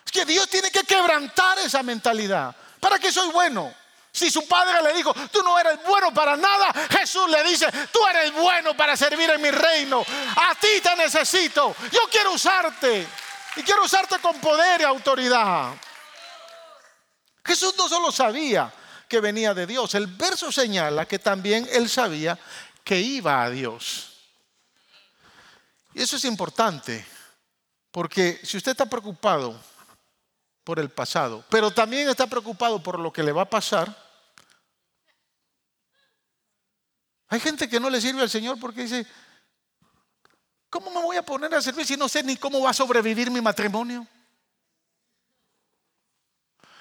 [0.03, 2.55] Es que Dios tiene que quebrantar esa mentalidad.
[2.79, 3.71] ¿Para qué soy bueno?
[4.13, 7.99] Si su padre le dijo, tú no eres bueno para nada, Jesús le dice, tú
[8.07, 10.03] eres bueno para servir en mi reino.
[10.35, 11.75] A ti te necesito.
[11.91, 13.07] Yo quiero usarte.
[13.55, 15.73] Y quiero usarte con poder y autoridad.
[17.43, 18.71] Jesús no solo sabía
[19.07, 22.39] que venía de Dios, el verso señala que también él sabía
[22.83, 24.07] que iba a Dios.
[25.93, 27.05] Y eso es importante,
[27.91, 29.59] porque si usted está preocupado
[30.63, 33.95] por el pasado, pero también está preocupado por lo que le va a pasar,
[37.27, 39.07] hay gente que no le sirve al Señor porque dice,
[40.69, 43.31] ¿cómo me voy a poner a servir si no sé ni cómo va a sobrevivir
[43.31, 44.05] mi matrimonio?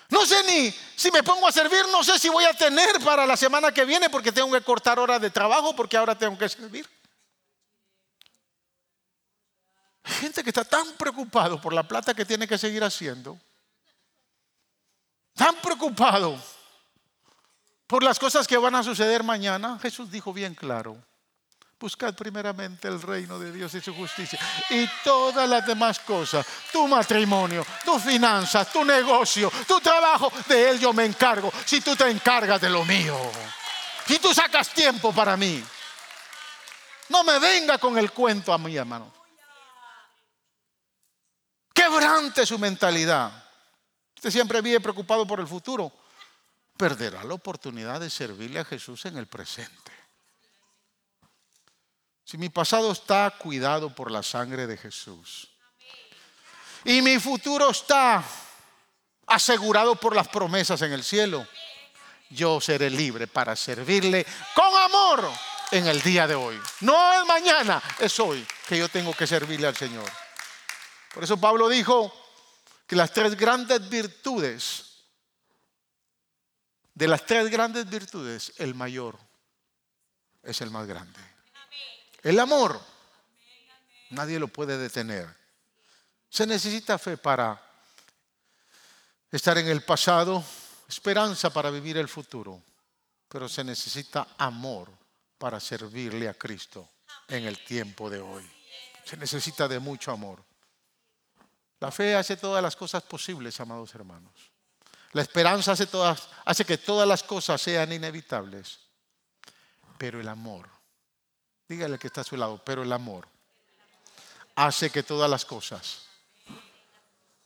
[0.08, 3.24] No sé ni si me pongo a servir, no sé si voy a tener para
[3.26, 6.48] la semana que viene porque tengo que cortar horas de trabajo porque ahora tengo que
[6.48, 6.88] servir.
[10.10, 13.38] gente que está tan preocupado por la plata que tiene que seguir haciendo,
[15.40, 16.38] tan preocupado
[17.86, 21.02] por las cosas que van a suceder mañana, Jesús dijo bien claro,
[21.80, 24.38] Buscad primeramente el reino de Dios y su justicia.
[24.68, 30.78] Y todas las demás cosas, tu matrimonio, tus finanzas, tu negocio, tu trabajo, de él
[30.78, 31.50] yo me encargo.
[31.64, 33.16] Si tú te encargas de lo mío.
[34.06, 35.64] Si tú sacas tiempo para mí.
[37.08, 39.10] No me venga con el cuento a mí, hermano.
[41.72, 43.39] Quebrante su mentalidad.
[44.20, 45.90] Usted siempre vive preocupado por el futuro.
[46.76, 49.90] Perderá la oportunidad de servirle a Jesús en el presente.
[52.22, 55.48] Si mi pasado está cuidado por la sangre de Jesús
[56.84, 58.22] y mi futuro está
[59.26, 61.46] asegurado por las promesas en el cielo,
[62.28, 65.30] yo seré libre para servirle con amor
[65.70, 66.60] en el día de hoy.
[66.82, 70.12] No es mañana, es hoy que yo tengo que servirle al Señor.
[71.14, 72.19] Por eso Pablo dijo
[72.90, 75.04] que las tres grandes virtudes,
[76.92, 79.16] de las tres grandes virtudes, el mayor
[80.42, 81.20] es el más grande.
[82.20, 82.80] El amor.
[84.10, 85.32] Nadie lo puede detener.
[86.28, 87.62] Se necesita fe para
[89.30, 90.42] estar en el pasado,
[90.88, 92.60] esperanza para vivir el futuro,
[93.28, 94.90] pero se necesita amor
[95.38, 96.90] para servirle a Cristo
[97.28, 98.50] en el tiempo de hoy.
[99.04, 100.49] Se necesita de mucho amor.
[101.80, 104.32] La fe hace todas las cosas posibles, amados hermanos.
[105.12, 108.78] La esperanza hace, que todas las cosas sean inevitables.
[109.98, 110.68] Pero el amor
[111.70, 113.28] Dígale que está a su lado, pero el amor
[114.56, 116.02] hace que todas las cosas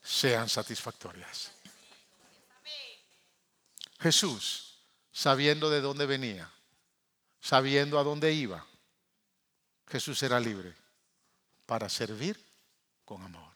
[0.02, 1.52] sean satisfactorias.
[4.00, 4.78] Jesús,
[5.12, 6.50] sabiendo de dónde venía,
[7.38, 8.64] sabiendo a dónde iba,
[9.88, 10.74] Jesús era libre
[11.66, 12.42] para servir
[13.04, 13.53] con amor.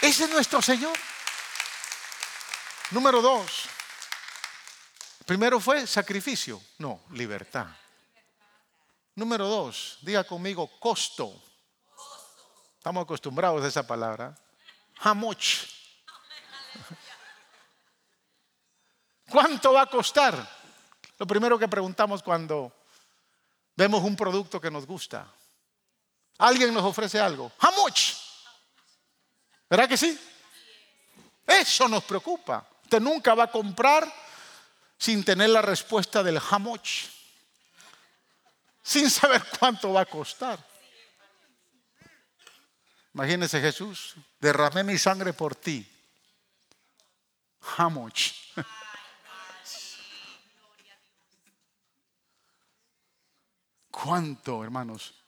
[0.00, 0.96] Ese es nuestro Señor.
[2.90, 3.68] Número dos,
[5.30, 7.68] Primero fue sacrificio, no, libertad.
[9.14, 11.40] Número dos, diga conmigo costo.
[12.76, 14.36] Estamos acostumbrados a esa palabra.
[15.04, 15.66] How much?
[19.30, 20.34] ¿Cuánto va a costar?
[21.16, 22.72] Lo primero que preguntamos cuando
[23.76, 25.32] vemos un producto que nos gusta.
[26.38, 27.52] Alguien nos ofrece algo.
[27.62, 28.19] How much?
[29.70, 30.18] ¿Verdad que sí?
[31.46, 32.68] Eso nos preocupa.
[32.82, 34.12] Usted nunca va a comprar
[34.98, 37.06] sin tener la respuesta del hamoch,
[38.82, 40.58] sin saber cuánto va a costar.
[43.14, 45.88] Imagínese Jesús, derramé mi sangre por ti.
[47.76, 48.32] Hamoch.
[53.90, 55.19] ¿Cuánto, hermanos?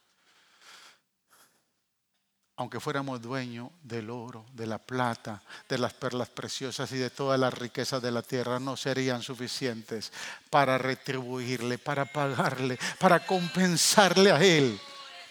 [2.55, 7.39] Aunque fuéramos dueños del oro, de la plata, de las perlas preciosas y de todas
[7.39, 10.11] las riquezas de la tierra, no serían suficientes
[10.49, 14.79] para retribuirle, para pagarle, para compensarle a Él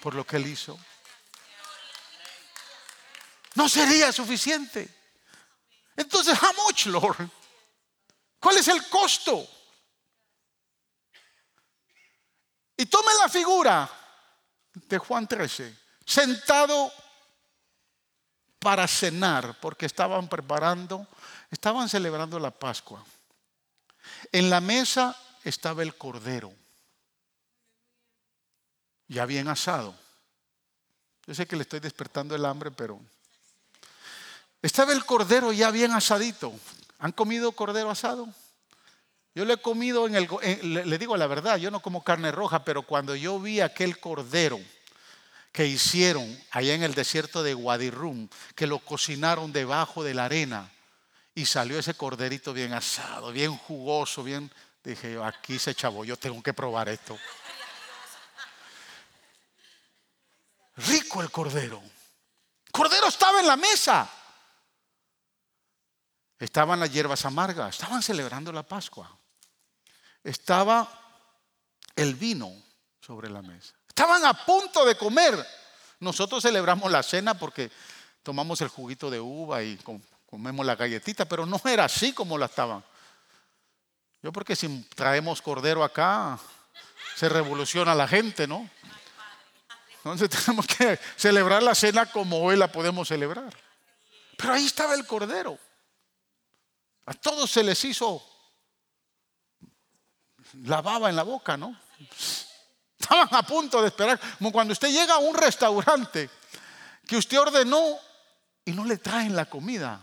[0.01, 0.79] por lo que Él hizo.
[3.55, 4.89] No sería suficiente.
[5.95, 7.29] Entonces, how much, Lord?
[8.41, 9.47] ¿Cuál es el costo?
[12.77, 13.89] Y tome la figura
[14.75, 16.93] de Juan 13, sentado
[18.63, 21.07] para cenar, porque estaban preparando,
[21.51, 23.05] estaban celebrando la Pascua.
[24.31, 26.53] En la mesa estaba el cordero,
[29.09, 29.95] ya bien asado.
[31.27, 33.01] Yo sé que le estoy despertando el hambre, pero
[34.63, 36.53] estaba el cordero ya bien asadito.
[37.01, 38.29] ¿Han comido cordero asado?
[39.35, 42.65] Yo le he comido en el, le digo la verdad, yo no como carne roja,
[42.65, 44.61] pero cuando yo vi aquel cordero,
[45.53, 50.73] que hicieron allá en el desierto de Guadirum, que lo cocinaron debajo de la arena
[51.35, 54.51] y salió ese corderito bien asado, bien jugoso, bien...
[54.83, 57.17] Dije, aquí se chavo, yo tengo que probar esto.
[60.77, 61.81] Rico el cordero.
[62.73, 64.11] Cordero estaba en la mesa.
[66.37, 69.17] Estaban las hierbas amargas, estaban celebrando la Pascua.
[70.25, 70.89] Estaba
[71.95, 72.51] el vino
[73.01, 73.75] sobre la mesa.
[73.93, 75.47] Estaban a punto de comer.
[76.01, 77.71] Nosotros celebramos la cena porque
[78.23, 79.79] tomamos el juguito de uva y
[80.25, 82.83] comemos la galletita, pero no era así como la estaban.
[84.23, 86.39] Yo porque si traemos cordero acá,
[87.15, 88.69] se revoluciona la gente, ¿no?
[89.99, 93.55] Entonces tenemos que celebrar la cena como hoy la podemos celebrar.
[94.39, 95.59] Pero ahí estaba el cordero.
[97.05, 98.27] A todos se les hizo
[100.65, 101.79] la baba en la boca, ¿no?
[103.03, 106.31] Estaban a punto de esperar, como cuando usted llega a un restaurante
[107.07, 107.99] que usted ordenó
[108.65, 110.01] y no le traen la comida.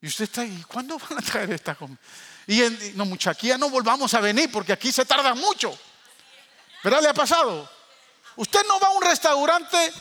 [0.00, 1.98] Y usted está ahí, ¿cuándo van a traer esta comida?
[2.46, 2.60] Y
[2.94, 5.76] no, mucha, no volvamos a venir porque aquí se tarda mucho.
[6.82, 7.02] ¿Verdad?
[7.02, 7.68] ¿Le ha pasado?
[8.36, 9.92] Usted no va a un restaurante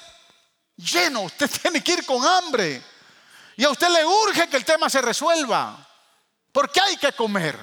[0.76, 2.82] lleno, usted tiene que ir con hambre.
[3.58, 5.88] Y a usted le urge que el tema se resuelva.
[6.52, 7.58] Porque hay que comer.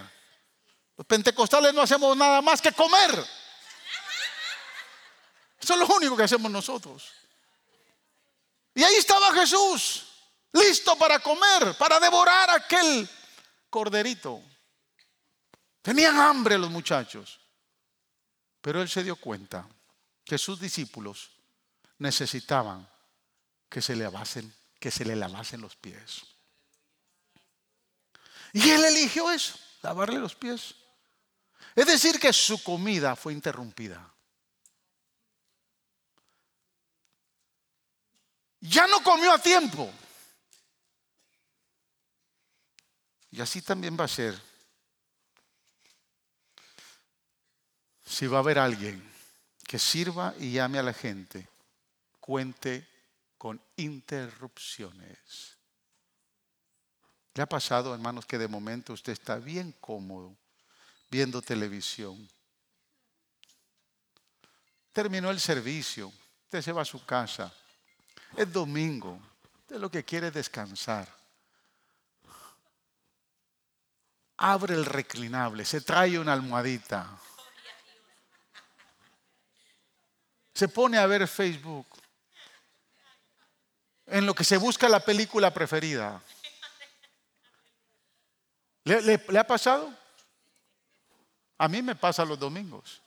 [0.97, 3.38] Los pentecostales no hacemos nada más que comer.
[5.69, 7.13] Eso es lo único que hacemos nosotros.
[8.75, 10.07] Y ahí estaba Jesús,
[10.51, 13.07] listo para comer, para devorar aquel
[13.69, 14.43] corderito.
[15.83, 17.39] Tenían hambre los muchachos.
[18.63, 19.69] Pero él se dio cuenta
[20.25, 21.33] que sus discípulos
[21.99, 22.89] necesitaban
[23.69, 24.51] que se le lavasen,
[24.81, 26.23] que se le lavasen los pies.
[28.55, 30.77] Y él eligió eso, lavarle los pies.
[31.77, 34.15] Es decir, que su comida fue interrumpida.
[38.69, 39.91] Ya no comió a tiempo.
[43.31, 44.41] Y así también va a ser
[48.05, 49.03] si va a haber alguien
[49.67, 51.49] que sirva y llame a la gente,
[52.21, 52.89] cuente
[53.37, 55.57] con interrupciones.
[57.35, 60.37] ¿Le ha pasado, hermanos, que de momento usted está bien cómodo
[61.11, 62.29] viendo televisión?
[64.93, 66.13] Terminó el servicio,
[66.45, 67.55] usted se va a su casa,
[68.37, 69.21] es domingo,
[69.61, 71.09] usted lo que quiere es descansar.
[74.37, 77.09] Abre el reclinable, se trae una almohadita,
[80.55, 81.87] se pone a ver Facebook,
[84.07, 86.21] en lo que se busca la película preferida.
[88.85, 89.95] ¿Le, ha pasado?
[91.59, 93.03] A mí me pasa los domingos.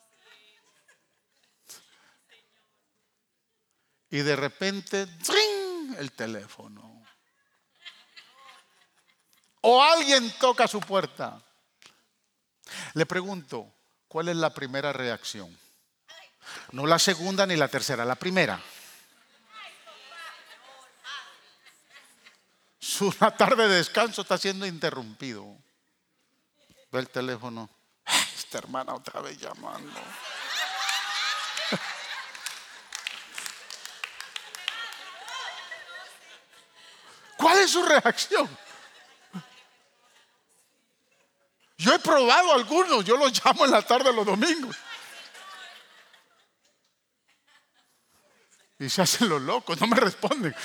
[4.12, 5.62] Y de repente, ¡tring!
[5.98, 7.04] el teléfono.
[9.62, 11.42] O alguien toca su puerta.
[12.94, 13.72] Le pregunto,
[14.08, 15.56] ¿cuál es la primera reacción?
[16.72, 18.62] No la segunda ni la tercera, la primera.
[22.80, 25.46] Su tarde de descanso está siendo interrumpido.
[26.92, 27.70] Ve el teléfono.
[28.36, 30.02] Esta hermana otra vez llamando.
[37.72, 38.50] Su reacción?
[41.78, 44.76] Yo he probado algunos, yo los llamo en la tarde los domingos.
[48.78, 50.56] Y se hacen los locos, no me responden.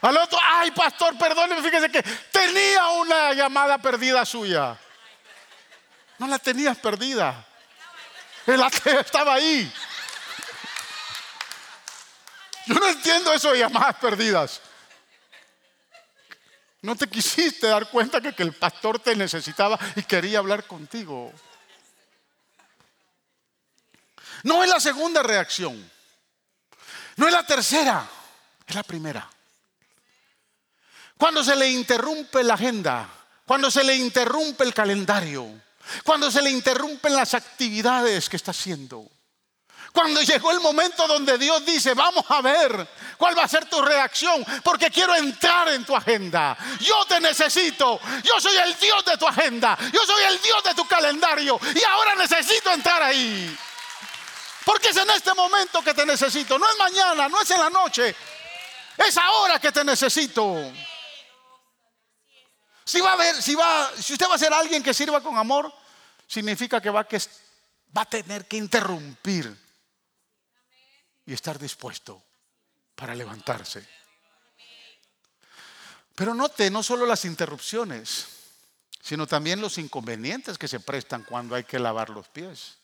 [0.00, 4.78] Al otro, ay pastor, perdóneme, fíjese que tenía una llamada perdida suya.
[6.18, 7.46] No la tenías perdida.
[8.46, 9.70] El ateo estaba ahí.
[12.66, 14.60] Yo no entiendo eso de llamadas perdidas.
[16.88, 21.30] No te quisiste dar cuenta que, que el pastor te necesitaba y quería hablar contigo.
[24.44, 25.90] No es la segunda reacción.
[27.16, 28.08] No es la tercera,
[28.66, 29.28] es la primera.
[31.18, 33.06] Cuando se le interrumpe la agenda,
[33.44, 35.46] cuando se le interrumpe el calendario,
[36.04, 39.10] cuando se le interrumpen las actividades que está haciendo.
[39.98, 43.82] Cuando llegó el momento donde Dios dice, vamos a ver cuál va a ser tu
[43.82, 46.56] reacción, porque quiero entrar en tu agenda.
[46.78, 50.74] Yo te necesito, yo soy el Dios de tu agenda, yo soy el Dios de
[50.74, 53.58] tu calendario y ahora necesito entrar ahí.
[54.64, 56.60] Porque es en este momento que te necesito.
[56.60, 58.14] No es mañana, no es en la noche.
[58.98, 60.72] Es ahora que te necesito.
[62.84, 65.36] Si va a ver, si va, si usted va a ser alguien que sirva con
[65.36, 65.74] amor,
[66.28, 67.20] significa que va, que
[67.96, 69.66] va a tener que interrumpir
[71.28, 72.24] y estar dispuesto
[72.94, 73.86] para levantarse.
[76.14, 78.26] Pero note no solo las interrupciones,
[79.02, 82.78] sino también los inconvenientes que se prestan cuando hay que lavar los pies.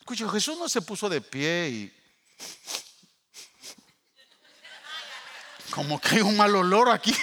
[0.00, 2.02] Escucha, Jesús no se puso de pie y
[5.70, 7.16] como que hay un mal olor aquí.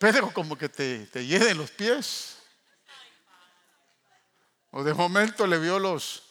[0.00, 2.38] Pedro, como que te, te los pies.
[4.76, 6.23] O de momento le vio los,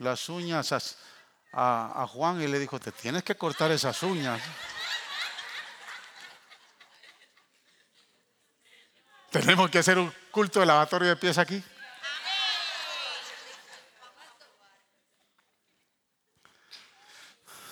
[0.00, 0.96] las uñas
[1.52, 4.40] a, Juan y le dijo, te tienes que cortar esas uñas.
[9.30, 11.62] Tenemos que hacer un culto de lavatorio de pies aquí.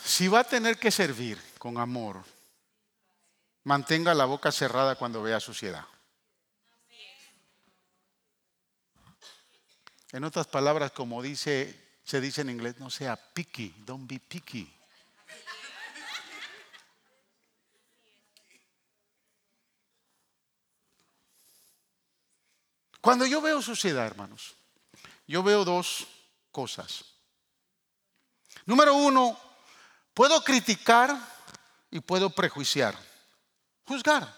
[0.05, 2.23] Si va a tener que servir con amor,
[3.65, 5.87] mantenga la boca cerrada cuando vea suciedad.
[10.13, 14.67] En otras palabras, como dice, se dice en inglés, no sea picky, don't be picky.
[23.03, 24.57] Cuando yo veo suciedad, hermanos,
[25.27, 26.07] yo veo dos
[26.51, 27.05] cosas.
[28.65, 29.39] Número uno,
[30.15, 31.15] puedo criticar
[31.91, 32.99] y puedo prejuiciar,
[33.85, 34.35] juzgar.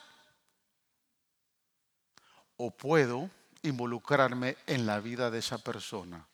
[2.56, 3.30] O puedo
[3.62, 6.26] involucrarme en la vida de esa persona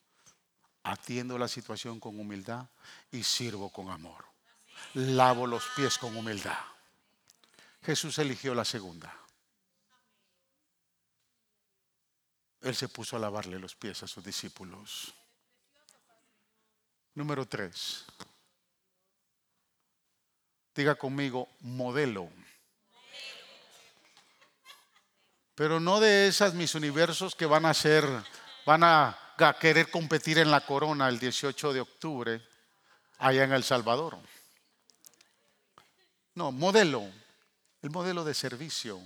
[0.86, 2.66] atiendo la situación con humildad
[3.10, 4.24] y sirvo con amor.
[4.94, 6.58] Lavo los pies con humildad.
[7.82, 9.12] Jesús eligió la segunda.
[12.60, 15.12] Él se puso a lavarle los pies a sus discípulos.
[17.14, 18.04] Número tres.
[20.74, 22.30] Diga conmigo, modelo.
[25.54, 28.04] Pero no de esas mis universos que van a ser,
[28.66, 29.25] van a
[29.58, 32.42] querer competir en la corona el 18 de octubre
[33.18, 34.18] allá en El Salvador.
[36.34, 37.10] No, modelo,
[37.82, 39.00] el modelo de servicio.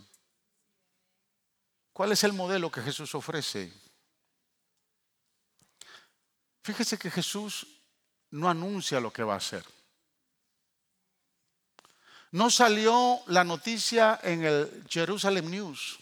[1.93, 3.73] ¿Cuál es el modelo que Jesús ofrece?
[6.63, 7.67] Fíjese que Jesús
[8.31, 9.65] no anuncia lo que va a hacer.
[12.33, 16.00] No salió la noticia en el Jerusalem News.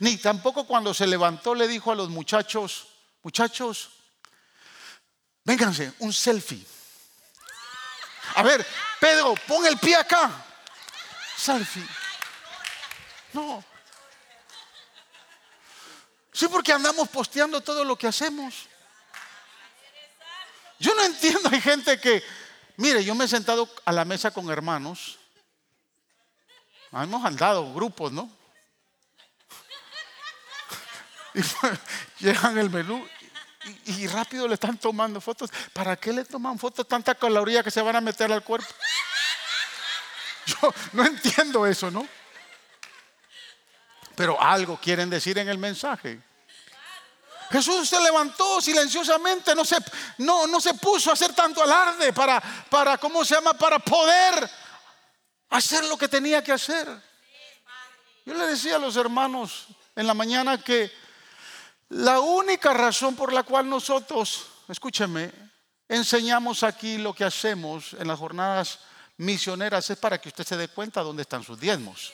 [0.00, 2.88] Ni tampoco cuando se levantó le dijo a los muchachos,
[3.22, 3.90] muchachos,
[5.44, 6.64] vénganse, un selfie.
[8.34, 8.66] A ver,
[9.00, 10.30] Pedro, pon el pie acá.
[11.36, 11.86] Selfie.
[13.32, 13.64] No.
[16.32, 18.54] Sí, porque andamos posteando todo lo que hacemos.
[20.78, 22.22] Yo no entiendo, hay gente que,
[22.76, 25.18] mire, yo me he sentado a la mesa con hermanos.
[26.92, 28.37] Hemos andado grupos, ¿no?
[31.38, 31.42] Y
[32.24, 33.06] llegan el menú
[33.84, 35.50] y, rápido le están tomando fotos.
[35.72, 38.68] ¿Para qué le toman fotos tanta caloría que se van a meter al cuerpo?
[40.46, 42.06] Yo no entiendo eso, ¿no?
[44.16, 46.20] Pero algo quieren decir en el mensaje.
[47.50, 49.76] Jesús se levantó silenciosamente, no se,
[50.18, 53.54] no, no se puso a hacer tanto alarde para, para, ¿cómo se llama?
[53.54, 54.50] Para poder
[55.50, 56.88] hacer lo que tenía que hacer.
[58.26, 61.07] Yo le decía a los hermanos en la mañana que
[61.90, 65.32] la única razón por la cual nosotros, escúcheme,
[65.88, 68.80] enseñamos aquí lo que hacemos en las jornadas
[69.16, 72.12] misioneras es para que usted se dé cuenta dónde están sus diezmos.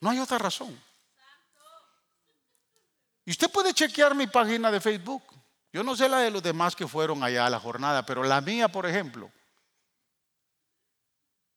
[0.00, 0.80] No hay otra razón.
[3.24, 5.22] Y usted puede chequear mi página de Facebook.
[5.72, 8.40] Yo no sé la de los demás que fueron allá a la jornada, pero la
[8.40, 9.30] mía, por ejemplo.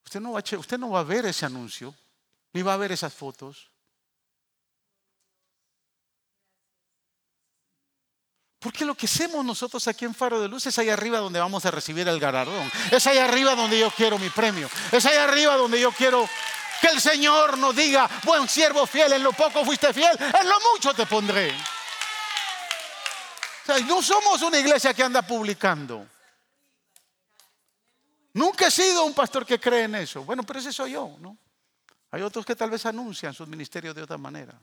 [0.03, 1.95] Usted no va a, usted no va a ver ese anuncio,
[2.53, 3.70] ni va a ver esas fotos.
[8.61, 11.65] Porque lo que hacemos nosotros aquí en Faro de Luz es ahí arriba donde vamos
[11.65, 12.71] a recibir el galardón.
[12.91, 14.69] Es ahí arriba donde yo quiero mi premio.
[14.91, 16.29] Es ahí arriba donde yo quiero
[16.79, 20.55] que el Señor nos diga, buen siervo fiel, en lo poco fuiste fiel, en lo
[20.71, 21.51] mucho te pondré.
[23.87, 26.07] no somos una iglesia que anda publicando.
[28.33, 30.23] Nunca he sido un pastor que cree en eso.
[30.23, 31.35] Bueno, pero ese soy yo, ¿no?
[32.11, 34.53] Hay otros que tal vez anuncian sus ministerios de otra manera.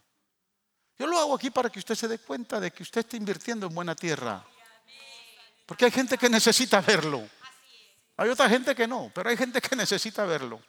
[0.99, 3.67] Yo lo hago aquí para que usted se dé cuenta de que usted está invirtiendo
[3.67, 4.45] en buena tierra.
[5.65, 7.29] Porque hay gente que necesita verlo.
[8.17, 10.61] Hay otra gente que no, pero hay gente que necesita verlo.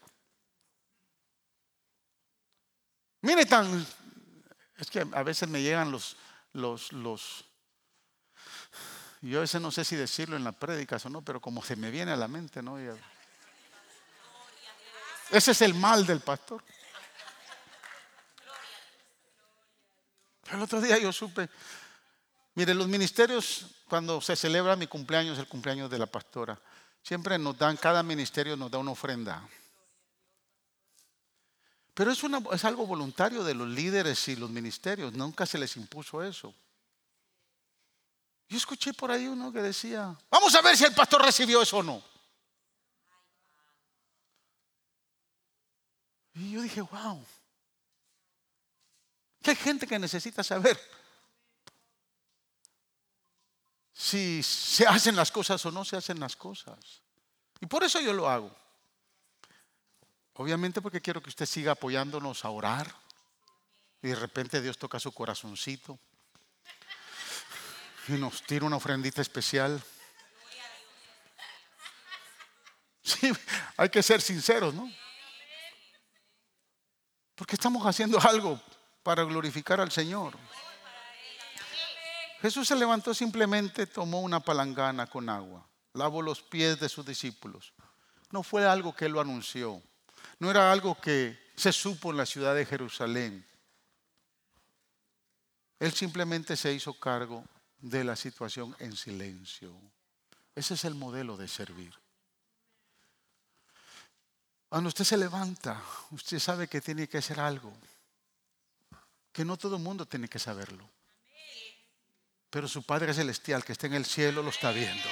[3.22, 3.86] Mire tan,
[4.78, 6.16] es que a veces me llegan los,
[6.54, 7.44] los, los,
[9.22, 11.76] yo a veces no sé si decirlo en la prédica o no, pero como se
[11.76, 12.78] me viene a la mente, ¿no?
[15.32, 16.64] Ese es el mal del pastor.
[20.52, 21.50] El otro día yo supe,
[22.56, 26.60] mire, los ministerios, cuando se celebra mi cumpleaños, el cumpleaños de la pastora,
[27.04, 29.48] siempre nos dan, cada ministerio nos da una ofrenda.
[31.94, 32.22] Pero es,
[32.54, 36.54] es algo voluntario de los líderes y los ministerios, nunca se les impuso eso.
[38.48, 41.78] Yo escuché por ahí uno que decía, vamos a ver si el pastor recibió eso
[41.78, 42.02] o no.
[46.34, 47.24] Y yo dije, wow,
[49.50, 50.80] hay gente que necesita saber
[53.94, 57.02] si se hacen las cosas o no se hacen las cosas.
[57.60, 58.56] Y por eso yo lo hago.
[60.36, 62.96] Obviamente porque quiero que usted siga apoyándonos a orar.
[64.02, 66.00] Y de repente Dios toca su corazoncito.
[68.08, 69.84] Y nos tira una ofrendita especial.
[73.04, 73.32] Sí,
[73.76, 74.90] hay que ser sinceros, ¿no?
[77.36, 78.62] Porque estamos haciendo algo
[79.10, 80.38] para glorificar al Señor.
[82.44, 87.74] Jesús se levantó simplemente, tomó una palangana con agua, lavó los pies de sus discípulos.
[88.30, 89.82] No fue algo que lo anunció,
[90.38, 93.44] no era algo que se supo en la ciudad de Jerusalén.
[95.80, 97.44] Él simplemente se hizo cargo
[97.80, 99.74] de la situación en silencio.
[100.54, 101.96] Ese es el modelo de servir.
[104.70, 105.82] Cuando usted se levanta,
[106.12, 107.74] usted sabe que tiene que hacer algo,
[109.40, 110.86] que no todo el mundo tiene que saberlo.
[112.50, 115.08] Pero su Padre Celestial que está en el cielo lo está viendo.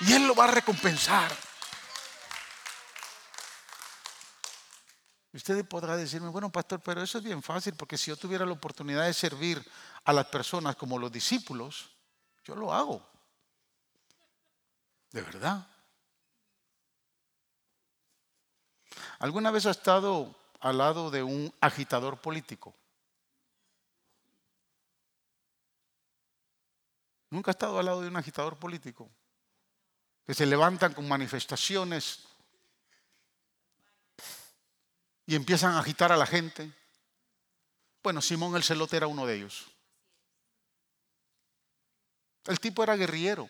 [0.00, 1.30] Y Él lo va a recompensar.
[5.32, 8.50] Usted podrá decirme, bueno, pastor, pero eso es bien fácil, porque si yo tuviera la
[8.50, 9.64] oportunidad de servir
[10.04, 11.90] a las personas como los discípulos,
[12.42, 13.08] yo lo hago.
[15.12, 15.64] De verdad.
[19.20, 22.74] ¿Alguna vez ha estado al lado de un agitador político?
[27.30, 29.10] ¿Nunca ha estado al lado de un agitador político?
[30.26, 32.20] Que se levantan con manifestaciones
[35.26, 36.72] y empiezan a agitar a la gente.
[38.02, 39.66] Bueno, Simón el celote era uno de ellos.
[42.46, 43.48] El tipo era guerrillero.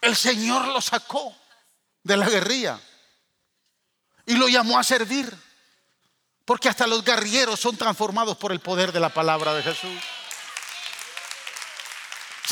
[0.00, 1.36] El Señor lo sacó
[2.02, 2.80] de la guerrilla
[4.24, 5.30] y lo llamó a servir.
[6.44, 10.00] Porque hasta los guerrilleros son transformados por el poder de la palabra de Jesús.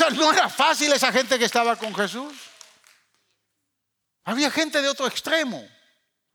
[0.09, 2.33] No era fácil esa gente que estaba con Jesús.
[4.23, 5.67] Había gente de otro extremo.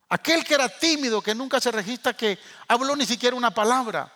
[0.08, 2.38] Aquel que era tímido, que nunca se registra que
[2.68, 4.12] habló ni siquiera una palabra.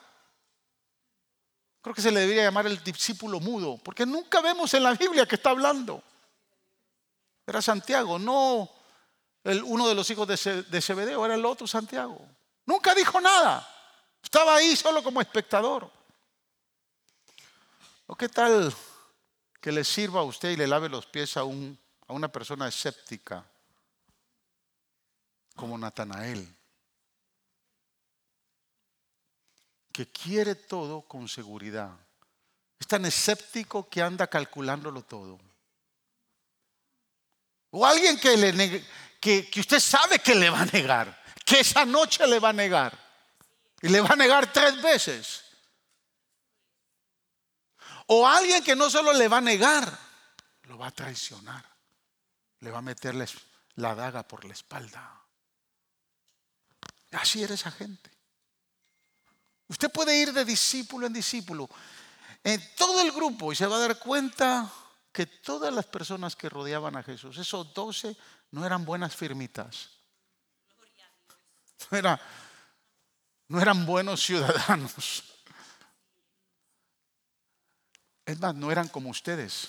[1.82, 5.26] Creo que se le debería llamar el discípulo mudo, porque nunca vemos en la Biblia
[5.26, 6.02] que está hablando.
[7.46, 8.70] Era Santiago, no
[9.42, 12.20] el, uno de los hijos de, Zebedeo, era el otro Santiago.
[12.66, 13.66] Nunca dijo nada.
[14.22, 15.90] Estaba ahí solo como espectador.
[18.06, 18.72] ¿O qué tal
[19.60, 22.68] que le sirva a usted y le lave los pies a, un, a una persona
[22.68, 23.44] escéptica?
[25.60, 26.48] como Natanael,
[29.92, 31.90] que quiere todo con seguridad.
[32.78, 35.38] Es tan escéptico que anda calculándolo todo.
[37.72, 38.82] O alguien que, le
[39.20, 42.54] que, que usted sabe que le va a negar, que esa noche le va a
[42.54, 42.98] negar.
[43.82, 45.44] Y le va a negar tres veces.
[48.12, 49.86] O alguien que no solo le va a negar,
[50.64, 51.64] lo va a traicionar.
[52.58, 53.24] Le va a meterle
[53.76, 55.22] la daga por la espalda.
[57.12, 58.10] Así era esa gente.
[59.68, 61.70] Usted puede ir de discípulo en discípulo
[62.42, 64.68] en todo el grupo y se va a dar cuenta
[65.12, 68.16] que todas las personas que rodeaban a Jesús, esos doce,
[68.50, 69.88] no eran buenas firmitas.
[71.92, 72.18] No,
[73.46, 75.29] no eran buenos ciudadanos.
[78.30, 79.68] Es más, no eran como ustedes.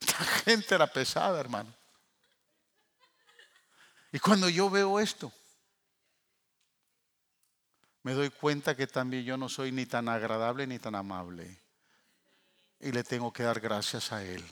[0.06, 1.74] La gente era pesada, hermano.
[4.12, 5.32] Y cuando yo veo esto,
[8.02, 11.58] me doy cuenta que también yo no soy ni tan agradable ni tan amable.
[12.80, 14.44] Y le tengo que dar gracias a Él,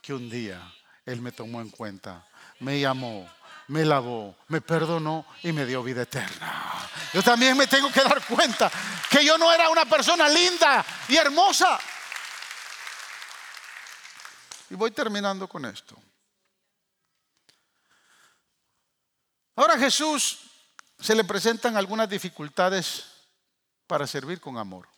[0.00, 0.72] que un día
[1.04, 2.24] Él me tomó en cuenta,
[2.60, 3.28] me llamó,
[3.68, 6.88] me lavó, me perdonó y me dio vida eterna.
[7.12, 8.70] Yo también me tengo que dar cuenta
[9.10, 11.78] que yo no era una persona linda y hermosa.
[14.70, 15.96] Y voy terminando con esto.
[19.56, 20.38] Ahora a Jesús
[20.98, 23.04] se le presentan algunas dificultades
[23.86, 24.88] para servir con amor.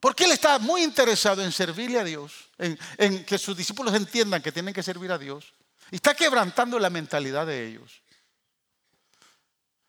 [0.00, 4.52] Porque Él está muy interesado en servirle a Dios, en, que sus discípulos entiendan que
[4.52, 5.52] tienen que servir a Dios.
[5.94, 8.02] Y está quebrantando la mentalidad de ellos.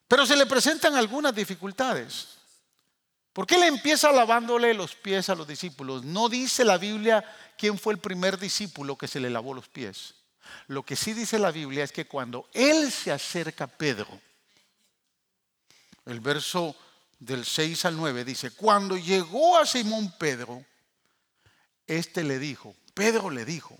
[0.08, 2.28] Pero se le presentan algunas dificultades.
[3.34, 6.04] ¿Por qué le empieza lavándole los pies a los discípulos?
[6.04, 7.26] No dice la Biblia
[7.58, 10.14] quién fue el primer discípulo que se le lavó los pies.
[10.68, 14.22] Lo que sí dice la Biblia es que cuando él se acerca a Pedro,
[16.06, 16.76] el verso
[17.18, 20.64] del 6 al 9 dice, cuando llegó a Simón Pedro,
[21.88, 23.76] este le dijo, Pedro le dijo,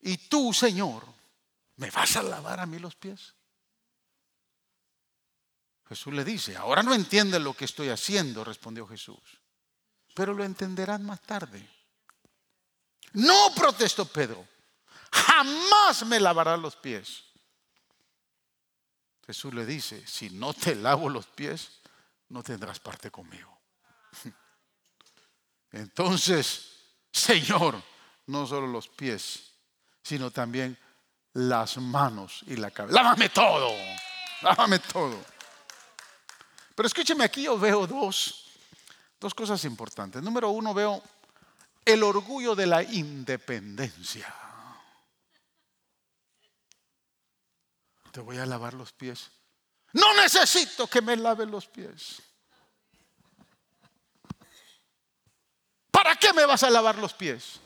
[0.00, 1.04] ¿y tú, Señor,
[1.76, 3.34] me vas a lavar a mí los pies?
[5.88, 9.20] Jesús le dice, ahora no entiendes lo que estoy haciendo, respondió Jesús,
[10.14, 11.66] pero lo entenderás más tarde.
[13.12, 14.46] No protestó Pedro
[15.10, 17.24] jamás me lavarás los pies.
[19.26, 21.80] Jesús le dice, si no te lavo los pies,
[22.30, 23.58] no tendrás parte conmigo.
[25.72, 26.70] Entonces,
[27.12, 27.82] Señor,
[28.26, 29.47] no solo los pies,
[30.02, 30.78] sino también
[31.32, 33.02] las manos y la cabeza.
[33.02, 33.74] Lávame todo,
[34.42, 35.18] lávame todo.
[36.74, 38.46] Pero escúcheme, aquí yo veo dos,
[39.20, 40.22] dos cosas importantes.
[40.22, 41.02] Número uno, veo
[41.84, 44.32] el orgullo de la independencia.
[48.18, 49.30] te voy a lavar los pies.
[49.92, 52.20] No necesito que me lave los pies.
[55.92, 57.60] ¿Para qué me vas a lavar los pies?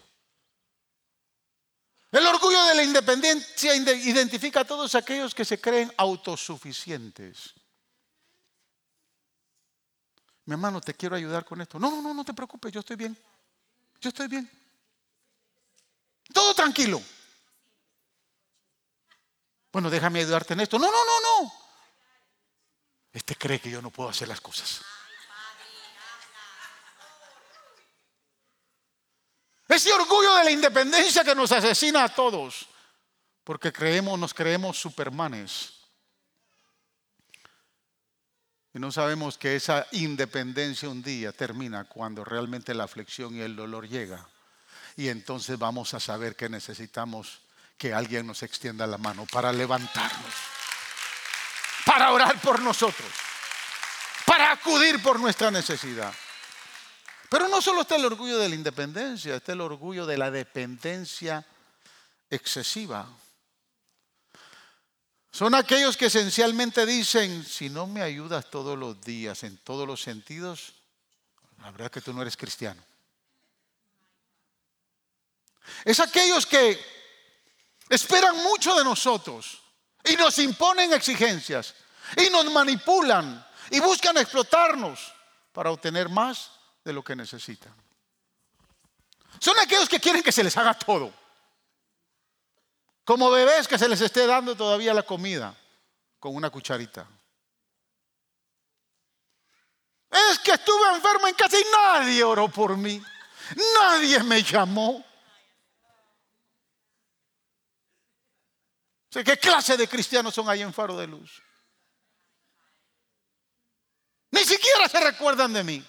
[2.12, 7.54] El orgullo de la independencia identifica a todos aquellos que se creen autosuficientes.
[10.44, 11.78] Mi hermano, te quiero ayudar con esto.
[11.78, 13.16] No, no, no, no te preocupes, yo estoy bien.
[13.98, 14.50] Yo estoy bien.
[16.34, 17.00] Todo tranquilo.
[19.72, 20.78] Bueno, déjame ayudarte en esto.
[20.78, 21.52] No, no, no, no.
[23.10, 24.82] Este cree que yo no puedo hacer las cosas.
[29.72, 32.66] Ese orgullo de la independencia que nos asesina a todos,
[33.42, 35.72] porque creemos, nos creemos supermanes.
[38.74, 43.56] Y no sabemos que esa independencia un día termina cuando realmente la aflicción y el
[43.56, 44.26] dolor llega.
[44.96, 47.40] Y entonces vamos a saber que necesitamos
[47.78, 50.34] que alguien nos extienda la mano para levantarnos,
[51.86, 53.10] para orar por nosotros,
[54.26, 56.12] para acudir por nuestra necesidad.
[57.32, 61.42] Pero no solo está el orgullo de la independencia, está el orgullo de la dependencia
[62.28, 63.08] excesiva.
[65.30, 70.02] Son aquellos que esencialmente dicen, si no me ayudas todos los días, en todos los
[70.02, 70.74] sentidos,
[71.62, 72.84] la verdad que tú no eres cristiano.
[75.86, 76.78] Es aquellos que
[77.88, 79.58] esperan mucho de nosotros
[80.04, 81.72] y nos imponen exigencias
[82.14, 85.14] y nos manipulan y buscan explotarnos
[85.54, 87.74] para obtener más de lo que necesitan.
[89.40, 91.12] Son aquellos que quieren que se les haga todo.
[93.04, 95.54] Como bebés que se les esté dando todavía la comida
[96.18, 97.06] con una cucharita.
[100.10, 103.02] Es que estuve enfermo en casa y nadie oró por mí.
[103.80, 105.04] Nadie me llamó.
[109.10, 111.42] ¿Qué clase de cristianos son ahí en Faro de Luz?
[114.30, 115.84] Ni siquiera se recuerdan de mí.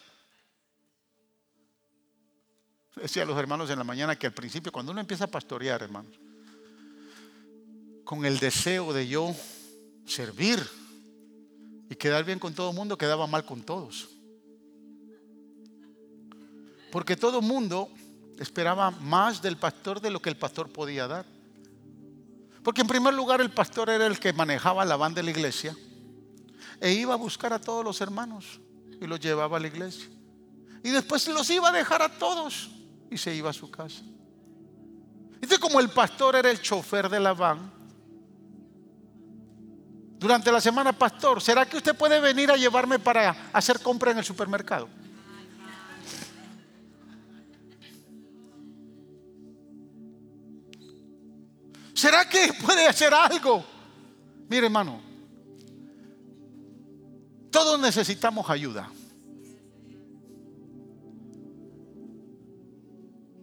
[2.95, 5.81] Decía a los hermanos en la mañana que al principio, cuando uno empieza a pastorear,
[5.81, 6.13] hermanos,
[8.03, 9.35] con el deseo de yo
[10.05, 10.59] servir
[11.89, 14.09] y quedar bien con todo el mundo, quedaba mal con todos.
[16.91, 17.89] Porque todo el mundo
[18.37, 21.25] esperaba más del pastor de lo que el pastor podía dar.
[22.63, 25.75] Porque en primer lugar el pastor era el que manejaba la banda de la iglesia
[26.79, 28.59] e iba a buscar a todos los hermanos
[29.01, 30.07] y los llevaba a la iglesia.
[30.83, 32.69] Y después los iba a dejar a todos
[33.13, 34.01] y se iba a su casa.
[35.35, 37.71] Entonces como el pastor era el chofer de la van,
[40.23, 44.19] durante la semana, pastor, ¿será que usted puede venir a llevarme para hacer compra en
[44.19, 44.87] el supermercado?
[51.93, 53.65] ¿Será que puede hacer algo?
[54.47, 55.01] Mire, hermano,
[57.51, 58.89] todos necesitamos ayuda.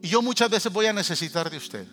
[0.03, 1.87] Y yo muchas veces voy a necesitar de usted.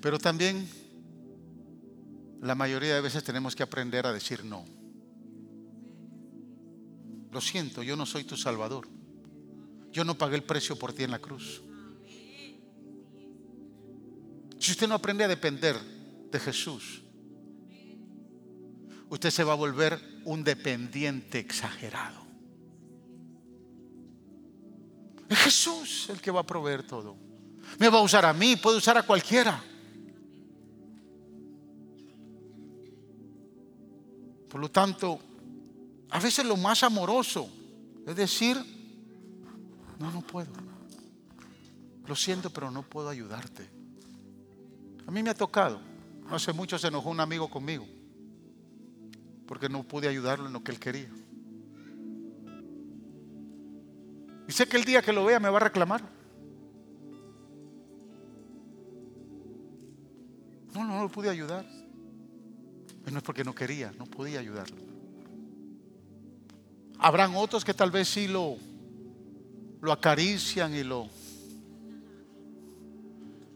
[0.00, 0.68] Pero también
[2.40, 4.64] la mayoría de veces tenemos que aprender a decir no.
[7.32, 8.88] Lo siento, yo no soy tu salvador.
[9.92, 11.62] Yo no pagué el precio por ti en la cruz.
[14.58, 15.76] Si usted no aprende a depender
[16.30, 17.02] de Jesús,
[19.08, 22.26] usted se va a volver un dependiente exagerado.
[25.28, 27.16] Es Jesús el que va a proveer todo.
[27.78, 29.62] Me va a usar a mí, puede usar a cualquiera.
[34.48, 35.18] Por lo tanto,
[36.10, 37.50] a veces lo más amoroso
[38.06, 38.56] es decir,
[39.98, 40.52] no, no puedo.
[42.06, 43.68] Lo siento, pero no puedo ayudarte.
[45.06, 45.80] A mí me ha tocado.
[46.30, 47.86] Hace mucho se enojó un amigo conmigo
[49.46, 51.08] porque no pude ayudarlo en lo que él quería.
[54.48, 56.02] Y sé que el día que lo vea me va a reclamar.
[60.74, 61.64] No, no, lo pude ayudar.
[63.10, 64.76] no es porque no quería, no podía ayudarlo.
[66.98, 68.56] Habrán otros que tal vez sí lo,
[69.80, 71.08] lo acarician y lo,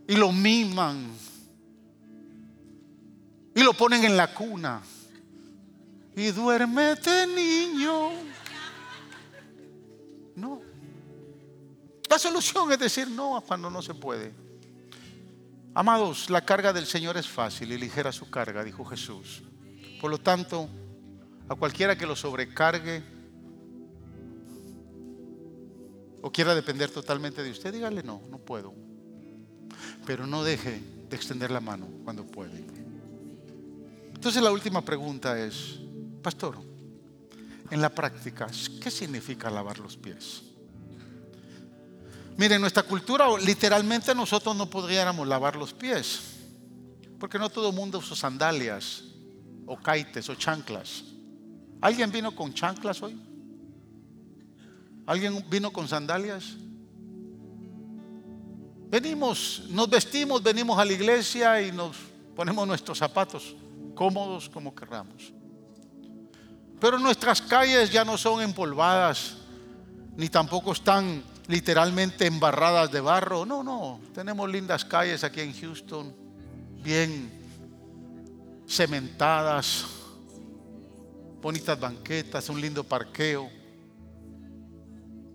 [0.09, 1.11] y lo miman
[3.55, 4.81] y lo ponen en la cuna.
[6.17, 8.11] Y duérmete, niño.
[10.37, 10.70] No.
[12.11, 14.35] La solución es decir no cuando no se puede.
[15.75, 19.45] Amados, la carga del Señor es fácil y ligera su carga, dijo Jesús.
[20.01, 20.69] Por lo tanto,
[21.49, 23.05] a cualquiera que lo sobrecargue
[26.21, 28.75] o quiera depender totalmente de usted, dígale no, no puedo.
[30.05, 32.65] Pero no deje de extender la mano cuando puede.
[34.13, 35.79] Entonces la última pregunta es,
[36.23, 36.59] pastor,
[37.71, 38.49] en la práctica,
[38.83, 40.50] ¿qué significa lavar los pies?
[42.41, 46.39] Mire, en nuestra cultura literalmente nosotros no podríamos lavar los pies,
[47.19, 49.05] porque no todo el mundo usa sandalias
[49.67, 51.05] o caites o chanclas.
[51.83, 53.15] ¿Alguien vino con chanclas hoy?
[55.05, 56.57] ¿Alguien vino con sandalias?
[58.89, 61.95] Venimos, nos vestimos, venimos a la iglesia y nos
[62.35, 63.55] ponemos nuestros zapatos
[63.95, 65.31] cómodos como querramos.
[66.81, 69.37] Pero nuestras calles ya no son empolvadas,
[70.17, 73.45] ni tampoco están literalmente embarradas de barro.
[73.45, 76.15] No, no, tenemos lindas calles aquí en Houston,
[76.83, 77.31] bien
[78.67, 79.85] cementadas,
[81.43, 83.51] bonitas banquetas, un lindo parqueo.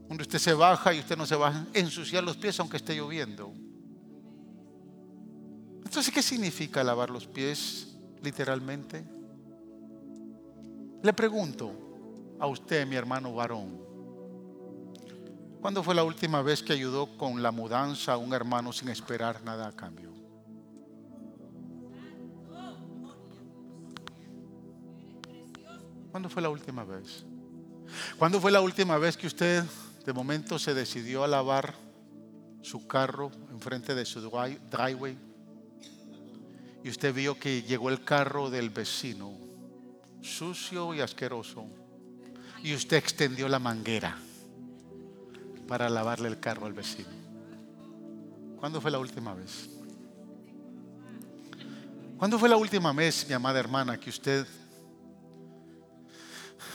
[0.08, 2.96] Donde usted se baja y usted no se va a ensuciar los pies aunque esté
[2.96, 3.52] lloviendo.
[5.84, 9.04] Entonces, ¿qué significa lavar los pies literalmente?
[11.04, 13.85] Le pregunto a usted, mi hermano varón,
[15.66, 19.42] ¿cuándo fue la última vez que ayudó con la mudanza a un hermano sin esperar
[19.44, 20.14] nada a cambio?
[26.12, 27.26] ¿Cuándo fue la última vez?
[28.20, 29.64] ¿Cuándo fue la última vez que usted
[30.06, 31.74] de momento se decidió a lavar
[32.62, 35.18] su carro enfrente de su driveway
[36.84, 39.34] y usted vio que llegó el carro del vecino,
[40.22, 41.66] sucio y asqueroso,
[42.62, 44.16] y usted extendió la manguera
[45.68, 47.10] para lavarle el carro al vecino.
[48.60, 49.70] ¿Cuándo fue la última vez?
[52.18, 54.48] ¿Cuándo fue la última vez, mi amada hermana, que usted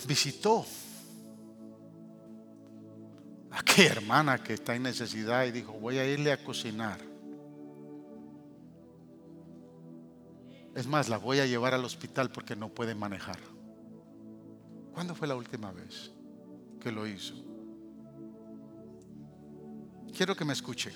[0.06, 0.66] visitó
[3.74, 6.98] qué hermana que está en necesidad y dijo, voy a irle a cocinar.
[10.74, 13.38] Es más, la voy a llevar al hospital porque no puede manejar.
[14.92, 16.10] ¿Cuándo fue la última vez
[16.80, 17.49] que lo hizo?
[20.16, 20.92] Quiero que me escuche.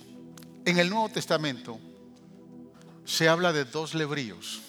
[0.65, 1.79] En el Nuevo Testamento
[3.05, 4.63] se habla de dos lebríos,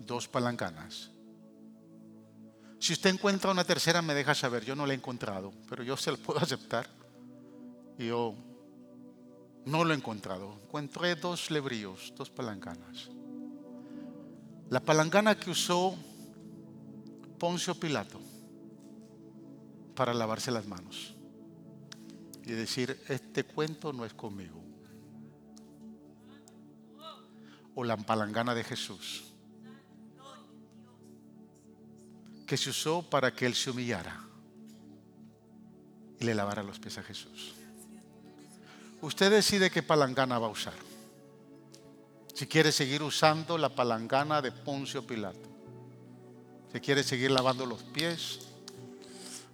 [0.00, 1.10] dos palancanas
[2.78, 4.64] si usted encuentra una tercera, me deja saber.
[4.64, 6.88] Yo no la he encontrado, pero yo se la puedo aceptar.
[7.98, 8.34] Yo
[9.64, 10.58] no lo he encontrado.
[10.64, 13.10] Encontré dos lebríos, dos palancanas.
[14.70, 15.96] La palangana que usó
[17.38, 18.20] Poncio Pilato
[19.94, 21.14] para lavarse las manos
[22.48, 24.58] y decir, este cuento no es conmigo.
[27.74, 29.24] O la palangana de Jesús
[32.46, 34.24] que se usó para que Él se humillara
[36.18, 37.54] y le lavara los pies a Jesús.
[39.02, 40.72] Usted decide qué palangana va a usar.
[42.34, 45.48] Si quiere seguir usando la palangana de Poncio Pilato.
[46.72, 48.47] Si quiere seguir lavando los pies.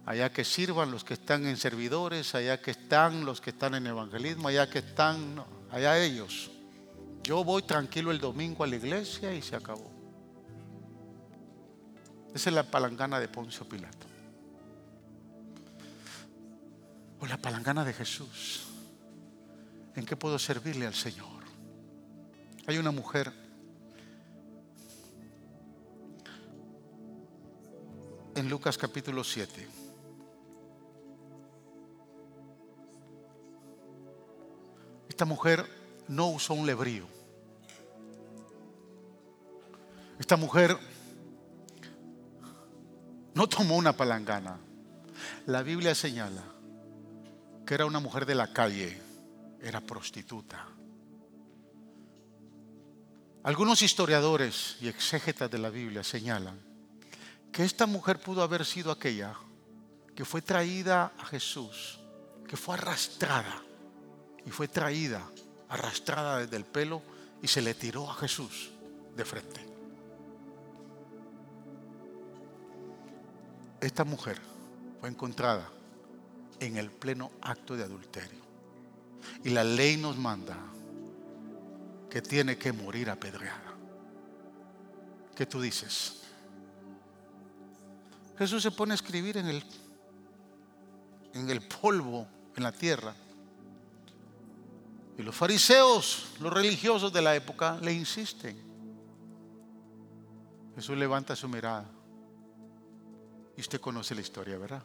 [0.05, 3.87] Allá que sirvan los que están en servidores, allá que están los que están en
[3.87, 6.51] evangelismo, allá que están, allá ellos.
[7.23, 9.91] Yo voy tranquilo el domingo a la iglesia y se acabó.
[12.35, 14.05] Esa es la palangana de Poncio Pilato.
[17.19, 18.67] O la palangana de Jesús.
[19.95, 21.43] ¿En qué puedo servirle al Señor?
[22.67, 23.31] Hay una mujer
[28.35, 29.74] en Lucas capítulo 7.
[35.09, 35.65] Esta mujer
[36.07, 37.07] no usó un lebrío.
[40.19, 40.77] Esta mujer
[43.33, 44.57] no tomó una palangana.
[45.45, 46.43] La Biblia señala
[47.65, 49.01] que era una mujer de la calle,
[49.61, 50.67] era prostituta.
[53.43, 56.59] Algunos historiadores y exégetas de la Biblia señalan
[57.51, 59.35] que esta mujer pudo haber sido aquella
[60.15, 61.99] que fue traída a Jesús,
[62.47, 63.61] que fue arrastrada
[64.45, 65.21] y fue traída,
[65.69, 67.01] arrastrada desde el pelo
[67.41, 68.69] y se le tiró a Jesús
[69.15, 69.65] de frente.
[73.81, 74.39] Esta mujer
[74.99, 75.69] fue encontrada
[76.59, 78.43] en el pleno acto de adulterio.
[79.43, 80.57] Y la ley nos manda
[82.09, 83.73] que tiene que morir apedreada.
[85.35, 86.21] ¿Qué tú dices?
[88.37, 89.63] Jesús se pone a escribir en el,
[91.33, 93.13] en el polvo, en la tierra.
[95.17, 98.57] Y los fariseos, los religiosos de la época, le insisten.
[100.75, 101.85] Jesús levanta su mirada
[103.55, 104.83] y usted conoce la historia, ¿verdad?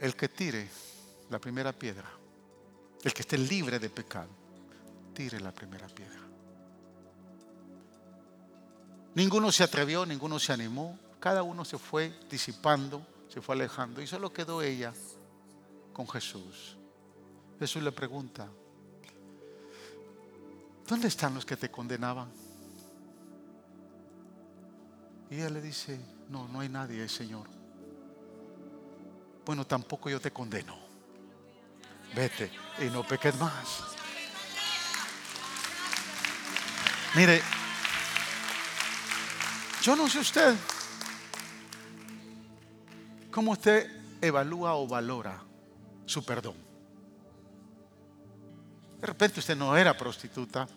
[0.00, 0.68] El que tire
[1.30, 2.10] la primera piedra,
[3.04, 4.30] el que esté libre de pecado,
[5.14, 6.20] tire la primera piedra.
[9.14, 14.08] Ninguno se atrevió, ninguno se animó, cada uno se fue disipando, se fue alejando y
[14.08, 14.92] solo quedó ella
[15.92, 16.76] con Jesús.
[17.58, 18.48] Jesús le pregunta,
[20.86, 22.28] ¿dónde están los que te condenaban?
[25.30, 27.48] Y ella le dice, no, no hay nadie, Señor.
[29.44, 30.76] Bueno, tampoco yo te condeno.
[32.14, 33.84] Vete y no peques más.
[37.14, 37.40] Mire,
[39.82, 40.56] yo no sé usted
[43.30, 43.88] cómo usted
[44.20, 45.51] evalúa o valora
[46.12, 46.54] su perdón.
[49.00, 50.68] De repente usted no era prostituta,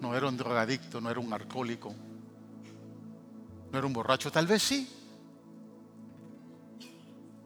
[0.00, 1.94] no era un drogadicto, no era un alcohólico,
[3.70, 4.88] no era un borracho, tal vez sí.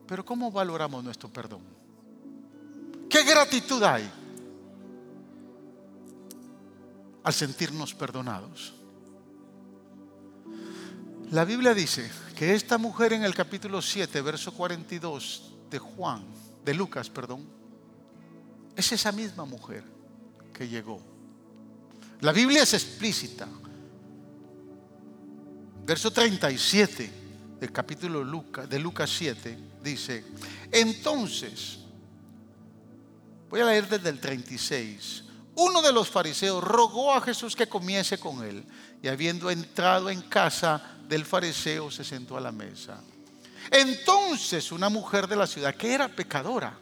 [0.06, 1.62] Pero ¿cómo valoramos nuestro perdón?
[3.08, 4.10] ¿Qué gratitud hay?
[7.24, 8.74] al sentirnos perdonados.
[11.30, 16.24] La Biblia dice que esta mujer en el capítulo 7, verso 42 de Juan,
[16.64, 17.46] de Lucas, perdón,
[18.76, 19.84] es esa misma mujer
[20.52, 21.00] que llegó.
[22.20, 23.48] La Biblia es explícita.
[25.84, 27.12] Verso 37
[27.58, 28.24] del capítulo
[28.68, 30.24] de Lucas 7 dice,
[30.70, 31.78] entonces,
[33.50, 35.24] voy a leer desde el 36,
[35.56, 38.64] uno de los fariseos rogó a Jesús que comiese con él
[39.02, 43.02] y habiendo entrado en casa del fariseo se sentó a la mesa.
[43.70, 46.78] Entonces una mujer de la ciudad que era pecadora,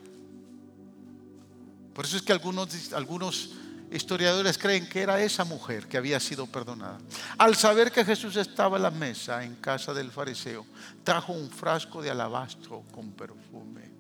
[1.95, 3.51] por eso es que algunos, algunos
[3.91, 6.99] historiadores creen que era esa mujer que había sido perdonada,
[7.37, 10.65] al saber que Jesús estaba a la mesa en casa del fariseo,
[11.03, 13.91] trajo un frasco de alabastro con perfume.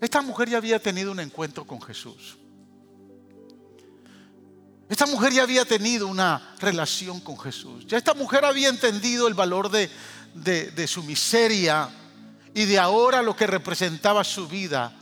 [0.00, 2.36] Esta mujer ya había tenido un encuentro con Jesús.
[4.88, 7.86] Esta mujer ya había tenido una relación con Jesús.
[7.86, 9.90] Ya esta mujer había entendido el valor de,
[10.44, 11.88] de, su miseria
[12.54, 14.92] y de ahora lo que representaba su vida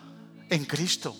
[0.49, 1.16] en Cristo.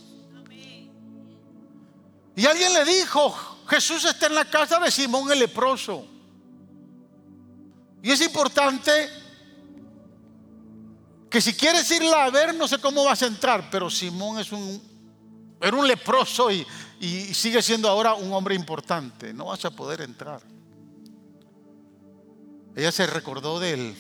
[2.37, 3.35] Y alguien le dijo,
[3.69, 6.07] Jesús está en la casa de Simón el leproso.
[8.03, 9.09] Y es importante
[11.31, 14.53] que si quieres irla a ver, no sé cómo vas a entrar, pero Simón es
[14.53, 14.83] un,
[15.61, 16.67] era un leproso y,
[17.01, 19.33] y sigue siendo ahora un hombre importante.
[19.33, 20.54] No vas a poder entrar.
[22.77, 23.95] Ella se recordó de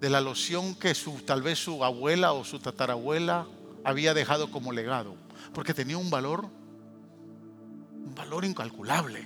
[0.00, 3.46] la loción que tal vez su abuela o su tatarabuela
[3.84, 5.14] había dejado como legado,
[5.54, 6.48] porque tenía un valor,
[8.04, 9.24] un valor incalculable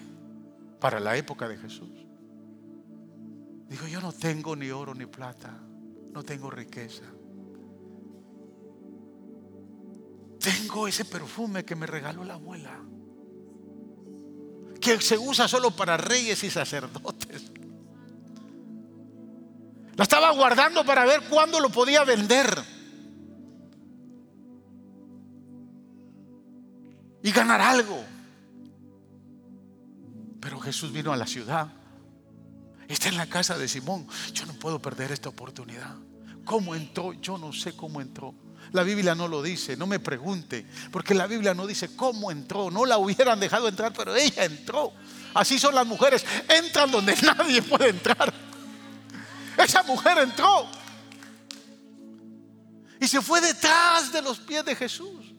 [0.78, 1.90] para la época de Jesús.
[3.68, 5.58] Dijo, yo no tengo ni oro ni plata,
[6.12, 7.04] no tengo riqueza,
[10.40, 12.80] Tengo ese perfume que me regaló la abuela.
[14.80, 17.49] Que se usa solo para reyes y sacerdotes.
[20.00, 22.64] La estaba guardando para ver cuándo lo podía vender.
[27.22, 28.02] Y ganar algo.
[30.40, 31.68] Pero Jesús vino a la ciudad.
[32.88, 34.06] Está en la casa de Simón.
[34.32, 35.94] Yo no puedo perder esta oportunidad.
[36.46, 37.12] ¿Cómo entró?
[37.20, 38.34] Yo no sé cómo entró.
[38.72, 42.70] La Biblia no lo dice, no me pregunte, porque la Biblia no dice cómo entró,
[42.70, 44.94] no la hubieran dejado entrar, pero ella entró.
[45.34, 48.49] Así son las mujeres, entran donde nadie puede entrar.
[49.62, 50.66] Esa mujer entró
[53.00, 55.34] y se fue detrás de los pies de Jesús.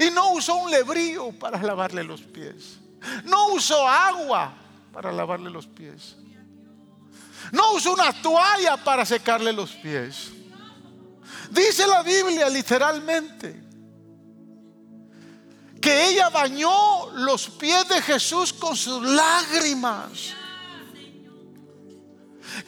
[0.00, 2.78] Y no usó un lebrío para lavarle los pies.
[3.24, 4.54] No usó agua
[4.92, 6.16] para lavarle los pies.
[7.50, 10.30] No usó una toalla para secarle los pies.
[11.50, 13.62] Dice la Biblia literalmente
[15.80, 20.34] que ella bañó los pies de Jesús con sus lágrimas.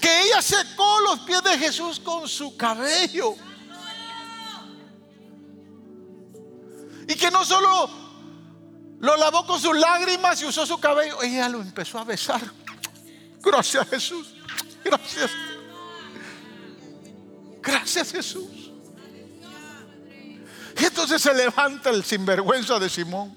[0.01, 3.35] Que ella secó los pies de Jesús con su cabello.
[7.06, 7.90] Y que no solo
[9.01, 12.40] lo lavó con sus lágrimas y usó su cabello, ella lo empezó a besar.
[13.40, 14.35] Gracias Jesús.
[14.82, 15.31] Gracias.
[17.62, 18.70] Gracias Jesús.
[20.78, 23.36] Y entonces se levanta el sinvergüenza de Simón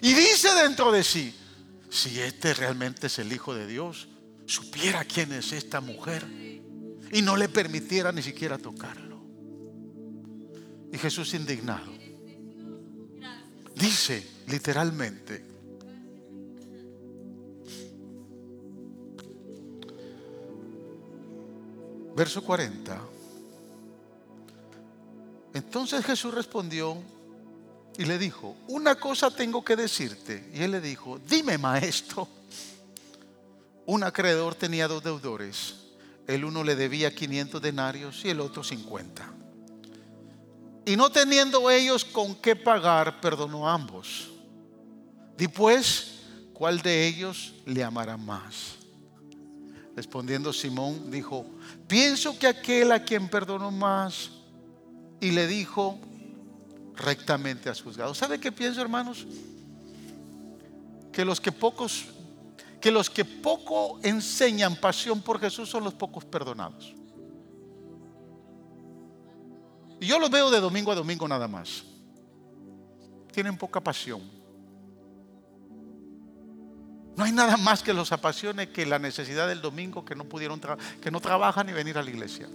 [0.00, 1.34] y dice dentro de sí,
[1.90, 4.08] si este realmente es el Hijo de Dios,
[4.46, 6.26] supiera quién es esta mujer
[7.12, 9.22] y no le permitiera ni siquiera tocarlo.
[10.92, 11.92] Y Jesús indignado
[13.74, 15.44] dice literalmente,
[22.16, 23.00] verso 40,
[25.54, 26.96] entonces Jesús respondió
[27.96, 30.50] y le dijo, una cosa tengo que decirte.
[30.52, 32.28] Y él le dijo, dime maestro.
[33.86, 35.74] Un acreedor tenía dos deudores.
[36.26, 39.30] El uno le debía 500 denarios y el otro 50.
[40.86, 44.30] Y no teniendo ellos con qué pagar, perdonó a ambos.
[45.36, 46.20] Después,
[46.52, 48.76] ¿cuál de ellos le amará más?
[49.96, 51.46] Respondiendo Simón, dijo,
[51.86, 54.30] pienso que aquel a quien perdonó más.
[55.20, 55.98] Y le dijo,
[56.96, 58.14] rectamente has juzgado.
[58.14, 59.26] ¿Sabe qué pienso, hermanos?
[61.12, 62.06] Que los que pocos
[62.84, 66.94] que los que poco enseñan pasión por Jesús son los pocos perdonados.
[69.98, 71.82] Y yo los veo de domingo a domingo nada más.
[73.32, 74.20] Tienen poca pasión.
[77.16, 80.60] No hay nada más que los apasione que la necesidad del domingo que no pudieron
[81.00, 82.50] que no trabajan ni venir a la iglesia.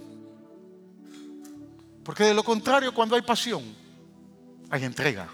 [2.04, 3.64] Porque de lo contrario, cuando hay pasión,
[4.70, 5.28] hay entrega,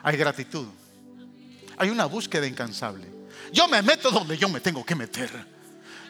[0.00, 0.68] hay gratitud,
[1.76, 3.13] hay una búsqueda incansable.
[3.54, 5.30] Yo me meto donde yo me tengo que meter.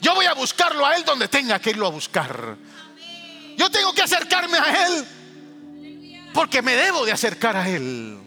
[0.00, 2.56] Yo voy a buscarlo a Él donde tenga que irlo a buscar.
[3.58, 5.04] Yo tengo que acercarme a Él
[6.32, 8.18] porque me debo de acercar a Él.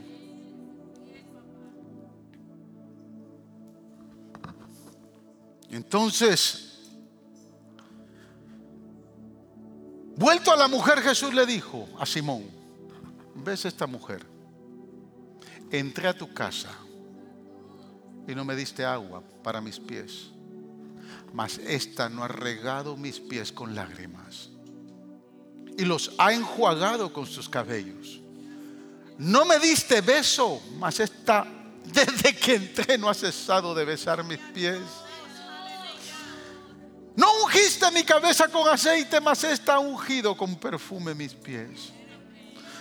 [5.72, 6.80] Entonces,
[10.16, 12.46] vuelto a la mujer, Jesús le dijo a Simón,
[13.34, 14.24] ves esta mujer,
[15.72, 16.70] entré a tu casa
[18.28, 20.30] y no me diste agua para mis pies,
[21.34, 24.50] mas esta no ha regado mis pies con lágrimas
[25.78, 28.20] y los ha enjuagado con sus cabellos.
[29.18, 31.48] No me diste beso, mas esta
[31.86, 34.82] desde que entré no ha cesado de besar mis pies.
[37.16, 41.92] No ungiste mi cabeza con aceite, mas está ungido con perfume mis pies.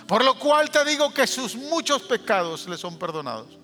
[0.07, 3.57] Por lo cual te digo que sus muchos pecados le son perdonados,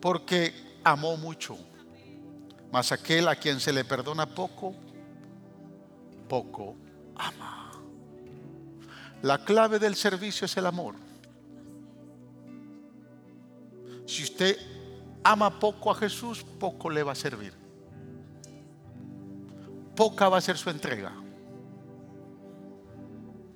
[0.00, 1.56] porque amó mucho.
[2.70, 4.74] Mas aquel a quien se le perdona poco,
[6.28, 6.76] poco
[7.16, 7.70] ama.
[9.22, 10.94] La clave del servicio es el amor.
[14.06, 14.56] Si usted
[15.22, 17.62] ama poco a Jesús, poco le va a servir
[19.94, 21.12] poca va a ser su entrega.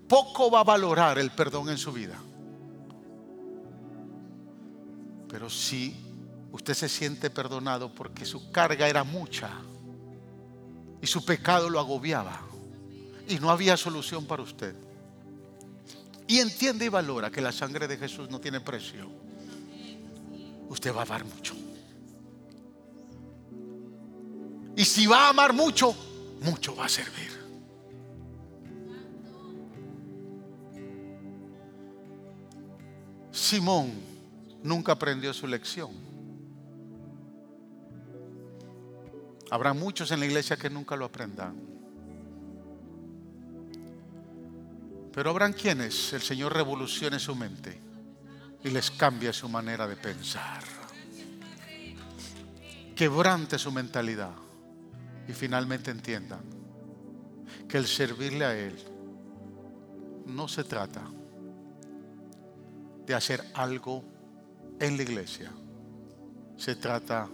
[0.09, 2.17] Poco va a valorar el perdón en su vida.
[5.29, 6.06] Pero si
[6.57, 9.51] usted se siente perdonado porque su carga era mucha
[11.03, 12.41] y su pecado lo agobiaba
[13.29, 14.75] y no había solución para usted.
[16.27, 19.07] Y entiende y valora que la sangre de Jesús no tiene precio.
[20.71, 21.55] Usted va a amar mucho.
[24.75, 25.95] Y si va a amar mucho,
[26.41, 27.37] mucho va a servir.
[33.31, 33.93] Simón
[34.63, 36.06] nunca aprendió su lección.
[39.51, 41.55] Habrá muchos en la iglesia que nunca lo aprendan.
[45.13, 47.81] Pero habrán quienes el Señor revolucione su mente
[48.63, 50.63] y les cambie su manera de pensar.
[52.95, 54.33] Quebrante su mentalidad
[55.29, 56.41] y finalmente entiendan
[57.69, 58.77] que el servirle a Él
[60.27, 61.03] no se trata
[63.07, 64.05] de hacer algo
[64.81, 65.53] en la iglesia,
[66.57, 67.29] se trata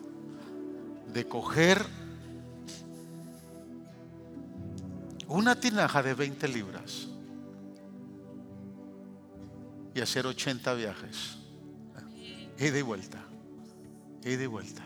[1.12, 1.84] de coger
[5.28, 7.08] una tinaja de 20 libras
[9.94, 11.36] y hacer 80 viajes.
[12.58, 13.18] Y de vuelta.
[14.24, 14.82] Y de vuelta.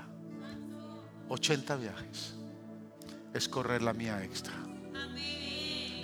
[1.28, 2.34] 80 viajes
[3.34, 4.54] es correr la mía extra.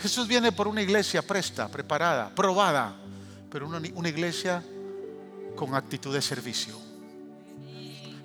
[0.01, 2.97] Jesús viene por una iglesia presta, preparada, probada,
[3.51, 4.63] pero una, una iglesia
[5.55, 6.77] con actitud de servicio.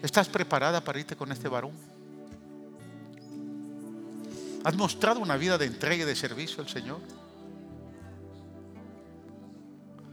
[0.02, 1.97] ¿Estás preparada para irte con este varón?
[4.68, 7.00] ¿Has mostrado una vida de entrega y de servicio al Señor?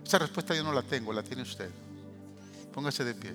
[0.07, 1.69] Esa respuesta yo no la tengo, la tiene usted.
[2.73, 3.33] Póngase de pie.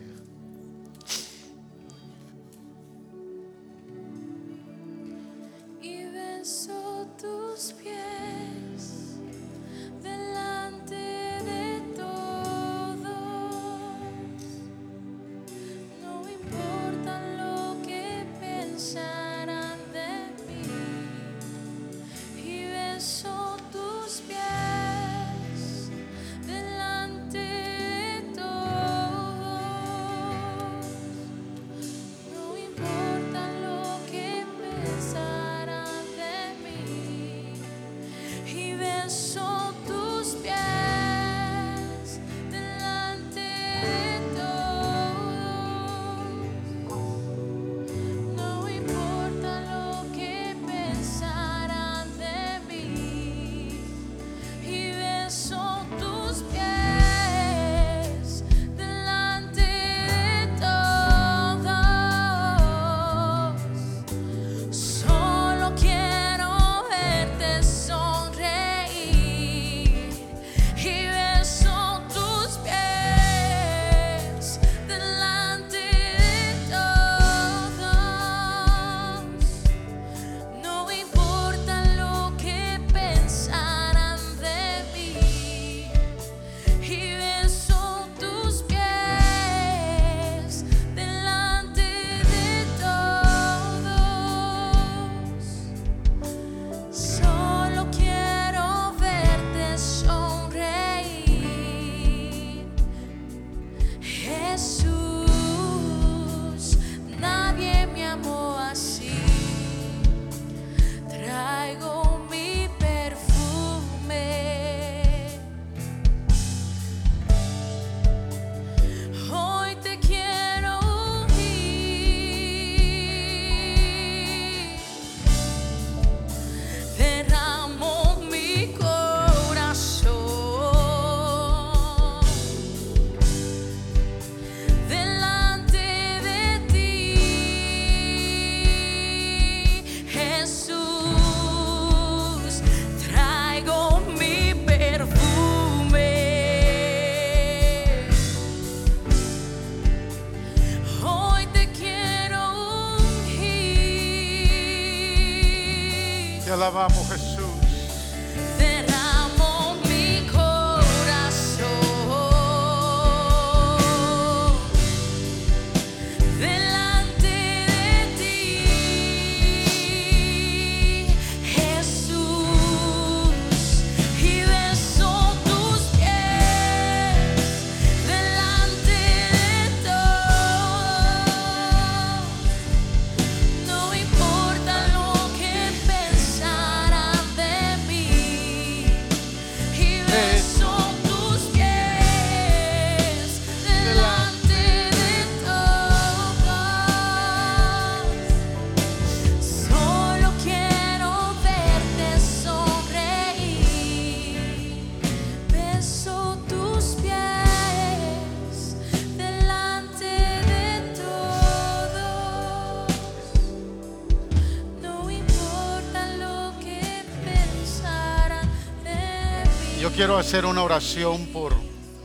[220.20, 221.54] Hacer una oración por,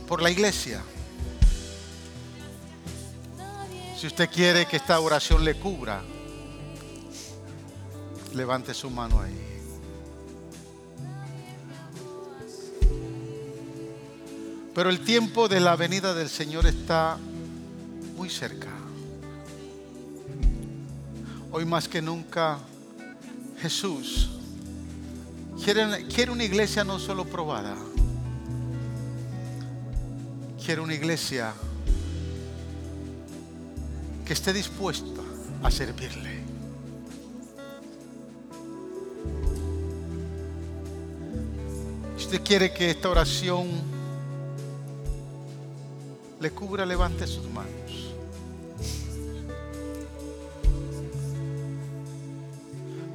[0.07, 0.81] por la iglesia.
[3.99, 6.01] Si usted quiere que esta oración le cubra,
[8.33, 9.41] levante su mano ahí.
[14.73, 17.17] Pero el tiempo de la venida del Señor está
[18.15, 18.71] muy cerca.
[21.51, 22.59] Hoy más que nunca
[23.61, 24.29] Jesús
[25.63, 27.75] quiere, quiere una iglesia no solo probada,
[30.65, 31.53] quiere una iglesia
[34.25, 35.21] que esté dispuesta
[35.61, 36.39] a servirle.
[42.17, 43.67] Si usted quiere que esta oración
[46.39, 48.15] le cubra, levante sus manos.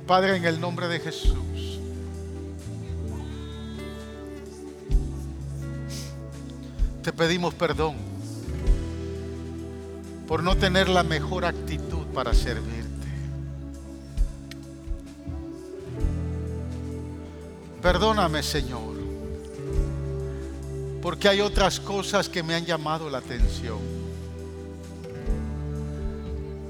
[0.07, 1.60] Padre, en el nombre de Jesús,
[7.03, 7.97] te pedimos perdón
[10.27, 12.89] por no tener la mejor actitud para servirte.
[17.83, 18.95] Perdóname, Señor,
[21.03, 23.79] porque hay otras cosas que me han llamado la atención.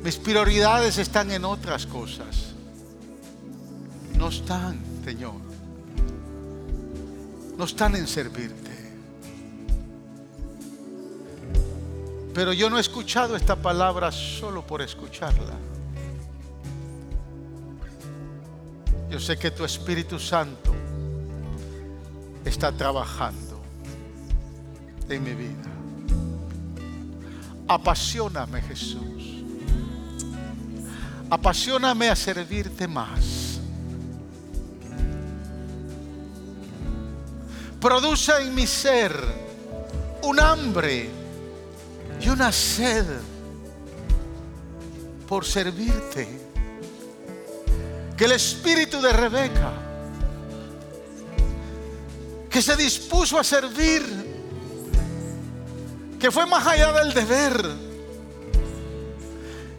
[0.02, 2.54] Mis prioridades están en otras cosas.
[4.16, 5.34] No están, Señor.
[7.58, 8.59] No están en servirte.
[12.32, 15.54] Pero yo no he escuchado esta palabra solo por escucharla.
[19.10, 20.72] Yo sé que tu Espíritu Santo
[22.44, 23.60] está trabajando
[25.08, 25.68] en mi vida.
[27.66, 29.44] Apasioname, Jesús.
[31.28, 33.60] Apasioname a servirte más.
[37.80, 39.12] Produce en mi ser
[40.22, 41.19] un hambre
[42.20, 43.06] y una sed
[45.28, 46.28] por servirte.
[48.16, 49.72] Que el espíritu de Rebeca,
[52.50, 54.02] que se dispuso a servir,
[56.18, 57.70] que fue más allá del deber,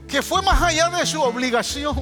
[0.07, 1.95] que fue más allá de su obligación,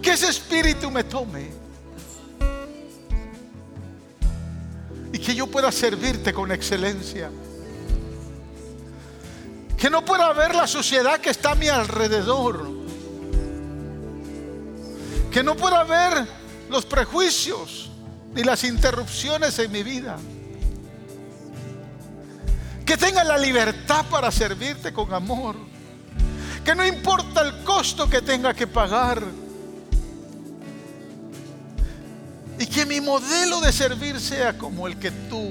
[0.00, 1.63] que ese espíritu me tome
[5.24, 7.30] que yo pueda servirte con excelencia.
[9.78, 12.68] Que no pueda ver la sociedad que está a mi alrededor.
[15.30, 16.26] Que no pueda ver
[16.68, 17.90] los prejuicios
[18.34, 20.18] ni las interrupciones en mi vida.
[22.84, 25.56] Que tenga la libertad para servirte con amor.
[26.62, 29.22] Que no importa el costo que tenga que pagar.
[32.58, 35.50] Y que mi modelo de servir sea como el que tú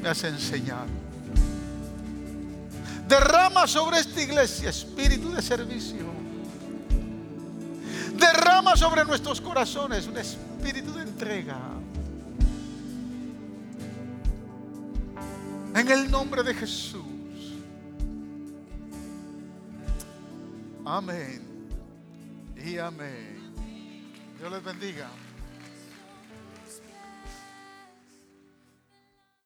[0.00, 0.86] me has enseñado.
[3.06, 6.06] Derrama sobre esta iglesia espíritu de servicio.
[8.14, 11.58] Derrama sobre nuestros corazones un espíritu de entrega.
[15.74, 17.04] En el nombre de Jesús.
[20.84, 21.42] Amén.
[22.64, 23.52] Y amén.
[24.38, 25.08] Dios les bendiga.